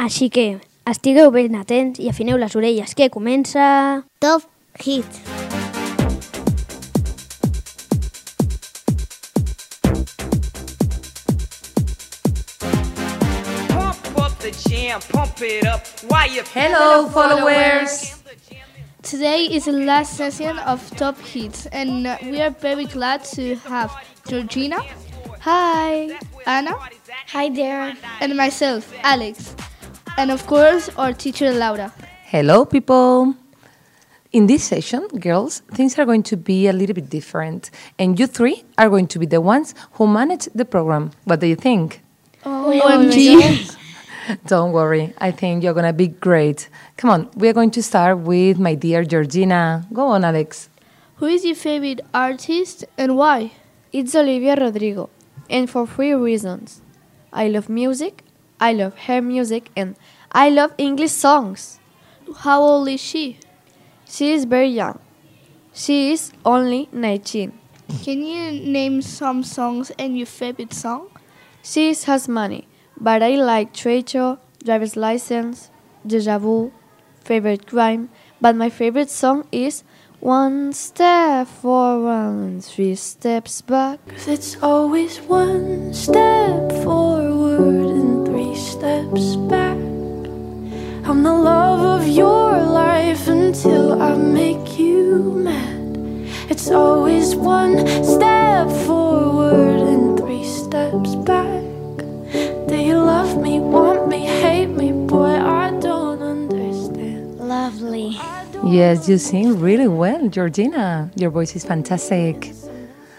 [0.00, 0.48] Així que
[0.88, 4.00] estigueu ben atents i afineu les orelles, que comença...
[4.24, 4.48] Top
[4.80, 5.20] Hits.
[5.20, 5.59] Pump up
[14.68, 15.86] jam, pump it up.
[16.08, 18.16] Why you Hello, followers.
[19.02, 23.54] Today is the last session of Top Hits, and uh, we are very glad to
[23.66, 23.90] have
[24.28, 24.80] Georgina.
[25.40, 26.18] Hi.
[26.46, 26.74] Anna.
[27.28, 27.96] Hi there.
[28.20, 29.54] And myself, Alex.
[30.18, 31.92] And of course, our teacher, Laura.
[32.24, 33.34] Hello, people.
[34.32, 38.26] In this session, girls, things are going to be a little bit different, and you
[38.26, 41.10] three are going to be the ones who manage the program.
[41.24, 42.02] What do you think?
[42.44, 43.76] Oh, OMG.
[44.46, 46.68] Don't worry, I think you're gonna be great.
[46.96, 49.86] Come on, we are going to start with my dear Georgina.
[49.92, 50.68] Go on, Alex.
[51.16, 53.52] Who is your favorite artist and why?
[53.92, 55.10] It's Olivia Rodrigo,
[55.48, 56.82] and for three reasons.
[57.32, 58.22] I love music,
[58.60, 59.96] I love her music, and
[60.32, 61.78] I love English songs.
[62.38, 63.38] How old is she?
[64.06, 64.98] She is very young.
[65.72, 67.52] She is only 19.
[68.04, 71.08] Can you name some songs and your favorite song?
[71.62, 72.66] She has money,
[73.00, 75.70] but I like Treasure, Driver's License,
[76.06, 76.72] Deja Vu,
[77.24, 79.82] Favorite Crime, but my favorite song is
[80.20, 84.06] One Step Forward and Three Steps Back.
[84.08, 89.78] Cause it's always one step forward and three steps back.
[91.08, 96.28] I'm the love of your life until I make you mad.
[96.50, 101.69] It's always one step forward and three steps back.
[103.30, 104.90] Do you love me, want me, hate me?
[104.90, 107.38] Boy, I don't understand.
[107.38, 108.18] Lovely.
[108.66, 111.12] Yes, you sing really well, Georgina.
[111.14, 112.52] Your voice is fantastic.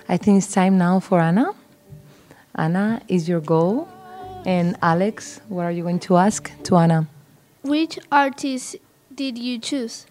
[0.09, 1.53] I think it's time now for Anna.
[2.55, 3.87] Anna is your goal.
[4.45, 7.07] And Alex, what are you going to ask to Anna?
[7.63, 8.75] Which artist
[9.15, 10.05] did you choose?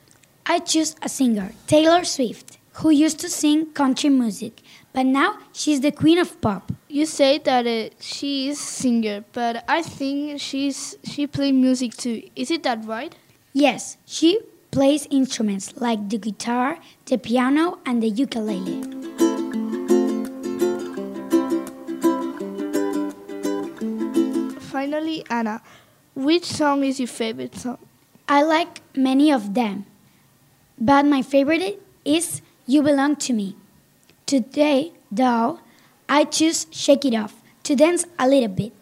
[0.47, 4.63] I chose a singer, Taylor Swift, who used to sing country music,
[4.93, 6.73] but now she's the queen of pop.
[6.89, 12.23] You say that uh, she is singer, but I think she's she play music too.
[12.35, 13.15] Is it that right?
[13.53, 18.83] Yes, she plays instruments like the guitar, the piano, and the ukulele.
[24.71, 25.61] Finally, Anna,
[26.15, 27.79] which song is your favorite song?
[28.29, 29.87] I like many of them,
[30.79, 33.57] but my favorite is You Belong to Me.
[34.31, 35.59] Today, though,
[36.09, 38.73] I choose Shake It Off to dance a little bit.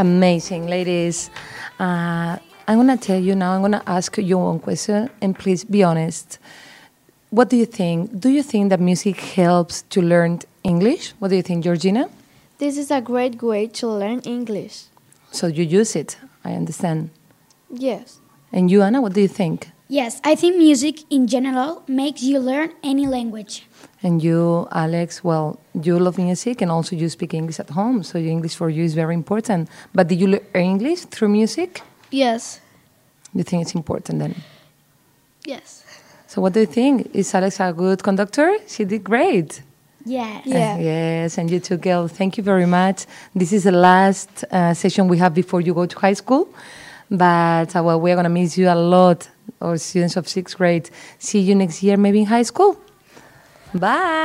[0.00, 1.28] Amazing, ladies.
[1.78, 5.38] Uh, I'm going to tell you now, I'm going to ask you one question, and
[5.38, 6.38] please be honest.
[7.28, 8.18] What do you think?
[8.18, 11.12] Do you think that music helps to learn English?
[11.18, 12.08] What do you think, Georgina?
[12.56, 14.84] This is a great way to learn English.
[15.32, 17.10] So you use it, I understand.
[17.68, 18.20] Yes.
[18.52, 19.68] And you, Anna, what do you think?
[19.86, 23.66] Yes, I think music in general makes you learn any language.
[24.02, 28.18] And you, Alex, well, you love music and also you speak English at home, so
[28.18, 29.68] English for you is very important.
[29.94, 31.82] But did you learn English through music?
[32.10, 32.60] Yes.
[33.34, 34.34] You think it's important then?
[35.44, 35.84] Yes.
[36.26, 37.14] So what do you think?
[37.14, 38.56] Is Alex a good conductor?
[38.66, 39.62] She did great.
[40.06, 40.46] Yes.
[40.46, 42.08] Uh, yes, and you too, girl.
[42.08, 43.04] Thank you very much.
[43.34, 46.48] This is the last uh, session we have before you go to high school.
[47.10, 49.28] But uh, well, we're going to miss you a lot,
[49.60, 50.88] our students of sixth grade.
[51.18, 52.78] See you next year, maybe in high school.
[53.72, 54.20] Bye.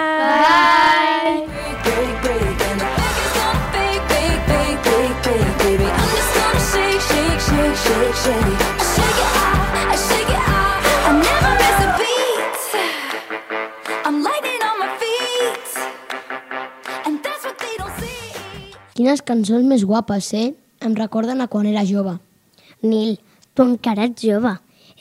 [18.96, 20.54] Quines cançons més guapes, eh?
[20.82, 22.16] Em recorden a quan era jove.
[22.82, 23.18] Nil,
[23.54, 24.54] tu encara ets jove.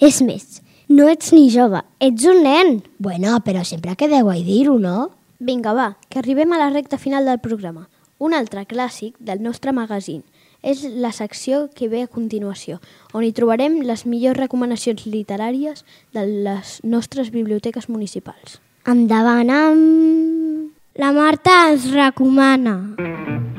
[0.03, 0.54] És més,
[0.89, 2.83] no ets ni jove, ets un nen.
[2.99, 5.11] Bueno, però sempre quedeu a dir-ho, no?
[5.39, 7.89] Vinga, va, que arribem a la recta final del programa.
[8.19, 10.23] Un altre clàssic del nostre magazín
[10.65, 12.81] és la secció que ve a continuació,
[13.13, 15.85] on hi trobarem les millors recomanacions literàries
[16.17, 18.61] de les nostres biblioteques municipals.
[18.89, 20.71] Endavant amb...
[20.95, 23.54] La Marta ens recomana.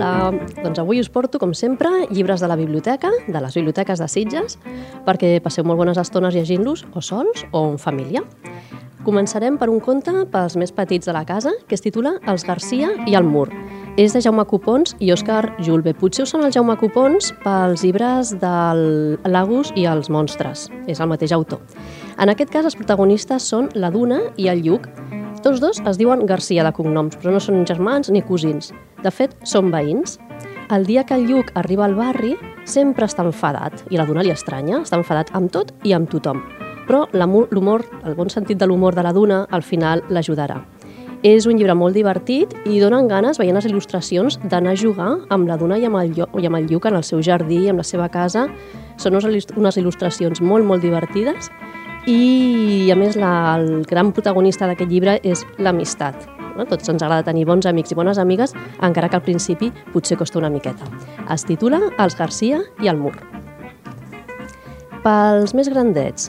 [0.00, 0.32] Hola,
[0.64, 4.54] doncs avui us porto, com sempre, llibres de la biblioteca, de les biblioteques de Sitges,
[5.04, 8.22] perquè passeu molt bones estones llegint-los, o sols o en família.
[9.04, 12.94] Començarem per un conte pels més petits de la casa, que es titula Els Garcia
[13.04, 13.50] i el mur.
[14.00, 15.92] És de Jaume Copons i Òscar Julbe.
[15.92, 20.70] Potser us sona el Jaume Copons pels llibres del Lagus i els monstres.
[20.88, 21.60] És el mateix autor.
[22.16, 24.88] En aquest cas, els protagonistes són la Duna i el Lluc.
[25.40, 28.74] Tots dos es diuen Garcia de cognoms, però no són germans ni cosins.
[29.00, 30.18] De fet, són veïns.
[30.68, 32.34] El dia que el Lluc arriba al barri,
[32.68, 36.42] sempre està enfadat, i la Duna li estranya, està enfadat amb tot i amb tothom.
[36.84, 40.60] Però l'humor, el bon sentit de l'humor de la Duna, al final l'ajudarà.
[41.24, 45.48] És un llibre molt divertit i donen ganes, veient les il·lustracions, d'anar a jugar amb
[45.48, 47.88] la Duna i amb, el, i amb el Lluc en el seu jardí, amb la
[47.88, 48.44] seva casa.
[49.00, 51.48] Són unes il·lustracions molt, molt divertides
[52.06, 56.26] i, a més, la, el gran protagonista d'aquest llibre és l'amistat.
[56.56, 56.66] No?
[56.68, 60.40] Tots ens agrada tenir bons amics i bones amigues, encara que al principi potser costa
[60.40, 60.88] una miqueta.
[61.32, 63.14] Es titula Els Garcia i el mur.
[65.04, 66.28] Pels més grandets,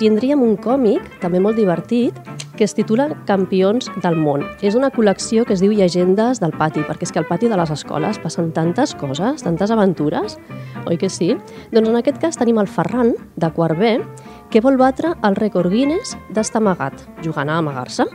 [0.00, 2.16] tindríem un còmic, també molt divertit,
[2.56, 4.44] que es titula Campions del món.
[4.62, 7.58] És una col·lecció que es diu Llegendes del pati, perquè és que al pati de
[7.58, 10.38] les escoles passen tantes coses, tantes aventures,
[10.86, 11.32] oi que sí?
[11.74, 13.96] Doncs en aquest cas tenim el Ferran, de quart B,
[14.50, 18.06] que vol batre el rècord Guinness d'estar amagat, jugant a amagar-se.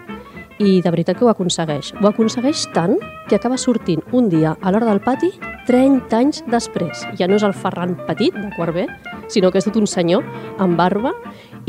[0.59, 1.93] I de veritat que ho aconsegueix.
[2.01, 2.97] Ho aconsegueix tant
[3.29, 5.31] que acaba sortint un dia a l'hora del pati
[5.69, 7.05] 30 anys després.
[7.15, 8.87] Ja no és el Ferran petit, de quart B,
[9.31, 10.25] sinó que és tot un senyor
[10.59, 11.13] amb barba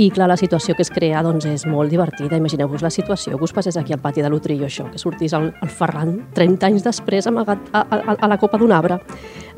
[0.00, 2.38] i clar, la situació que es crea doncs, és molt divertida.
[2.40, 5.50] Imagineu-vos la situació que us passés aquí al pati de l'Utrillo, això, que sortís el,
[5.60, 8.96] el Ferran 30 anys després amagat a, a, a la copa d'un arbre.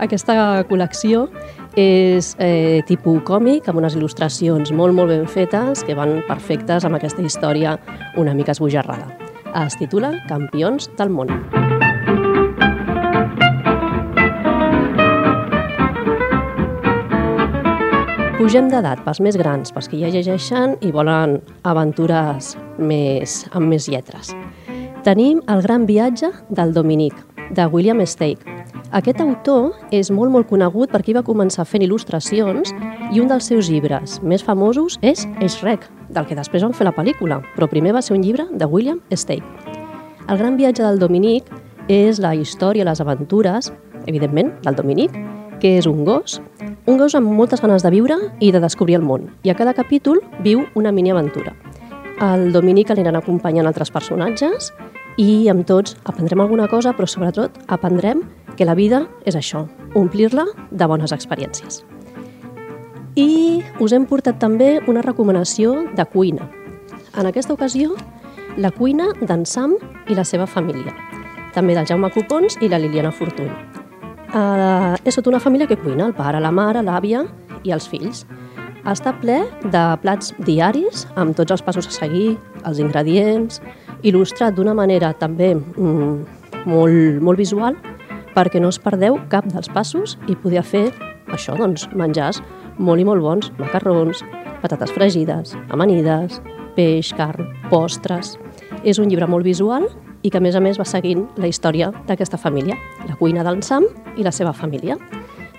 [0.02, 1.28] Aquesta col·lecció
[1.78, 6.98] és eh, tipus còmic, amb unes il·lustracions molt, molt ben fetes, que van perfectes amb
[6.98, 7.78] aquesta història
[8.18, 9.12] una mica esbojarrada.
[9.62, 11.30] Es titula Campions del món.
[18.42, 23.84] Pugem d'edat pels més grans, pels que ja llegeixen i volen aventures més, amb més
[23.86, 24.32] lletres.
[25.06, 27.14] Tenim El gran viatge del Dominic,
[27.54, 28.42] de William Stake.
[28.98, 32.74] Aquest autor és molt, molt conegut perquè va començar fent il·lustracions
[33.14, 36.96] i un dels seus llibres més famosos és Shrek, del que després van fer la
[36.98, 39.46] pel·lícula, però primer va ser un llibre de William Stake.
[40.26, 41.46] El gran viatge del Dominic
[41.86, 43.70] és la història, les aventures,
[44.10, 45.14] evidentment, del Dominic,
[45.62, 46.40] que és un gos,
[46.86, 49.30] un gos amb moltes ganes de viure i de descobrir el món.
[49.46, 51.54] I a cada capítol viu una mini-aventura.
[52.22, 54.72] El Dominic l'aniran acompanyant altres personatges
[55.20, 58.22] i amb tots aprendrem alguna cosa, però sobretot aprendrem
[58.56, 61.82] que la vida és això, omplir-la de bones experiències.
[63.14, 66.48] I us hem portat també una recomanació de cuina.
[67.18, 67.92] En aquesta ocasió,
[68.56, 69.76] la cuina d'en Sam
[70.08, 70.96] i la seva família.
[71.52, 73.81] També del Jaume Copons i la Liliana Fortuny.
[74.32, 77.26] Uh, és tota una família que cuina, el pare, la mare, l'àvia
[77.68, 78.24] i els fills.
[78.88, 83.60] Està ple de plats diaris, amb tots els passos a seguir, els ingredients
[84.02, 87.76] il·lustrat d'una manera també mm, molt, molt visual
[88.32, 90.86] perquè no us perdeu cap dels passos i poder fer
[91.32, 92.40] això, doncs, menjars
[92.78, 94.22] molt i molt bons, macarrons,
[94.62, 96.40] patates fregides, amanides,
[96.76, 98.36] peix, carn, postres...
[98.82, 99.84] És un llibre molt visual
[100.22, 102.76] i que a més a més va seguint la història d'aquesta família,
[103.08, 104.98] la cuina d'en Sam i la seva família.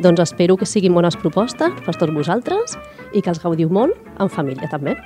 [0.02, 2.78] Doncs espero que siguin bones propostes per tots vosaltres
[3.14, 4.98] i que els gaudiu molt en família també.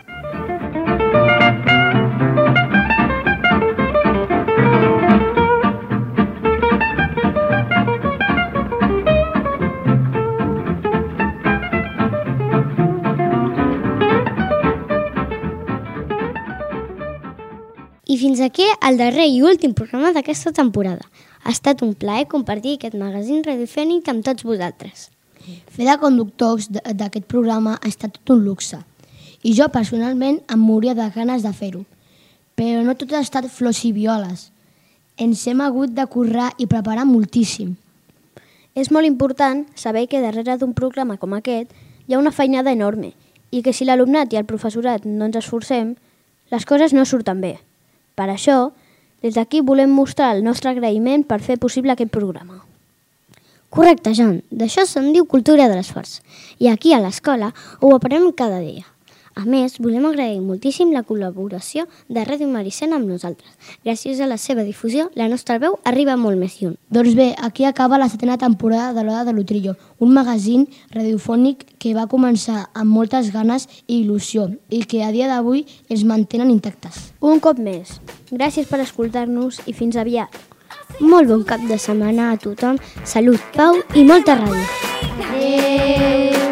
[18.18, 21.04] I fins aquí el darrer i últim programa d'aquesta temporada.
[21.46, 25.04] Ha estat un plaer compartir aquest magazín radiofònic amb tots vosaltres.
[25.76, 28.80] Fer de conductors d'aquest programa ha estat tot un luxe.
[29.46, 31.84] I jo personalment em moria de ganes de fer-ho.
[32.58, 34.48] Però no tot ha estat flors i violes.
[35.22, 37.78] Ens hem hagut de currar i preparar moltíssim.
[38.74, 41.70] És molt important saber que darrere d'un programa com aquest
[42.08, 43.14] hi ha una feinada enorme
[43.52, 45.94] i que si l'alumnat i el professorat no ens esforcem,
[46.50, 47.60] les coses no surten bé.
[48.18, 48.72] Per això,
[49.22, 52.64] des d'aquí volem mostrar el nostre agraïment per fer possible aquest programa.
[53.70, 54.40] Correcte, John.
[54.50, 56.22] D'això se'n diu cultura de l'esforç.
[56.58, 58.88] I aquí a l'escola ho aprenem cada dia.
[59.38, 63.52] A més, volem agrair moltíssim la col·laboració de Ràdio Maricena amb nosaltres.
[63.86, 66.74] Gràcies a la seva difusió, la nostra veu arriba molt més lluny.
[66.90, 71.94] Doncs bé, aquí acaba la setena temporada de l'Hora de l'Utrillo, un magazín radiofònic que
[71.94, 77.14] va començar amb moltes ganes i il·lusió i que a dia d'avui es mantenen intactes.
[77.22, 78.00] Un cop més,
[78.32, 80.34] gràcies per escoltar-nos i fins aviat.
[80.98, 84.66] Molt bon cap de setmana a tothom, salut, pau i molta ràdio.
[85.30, 86.47] Adéu!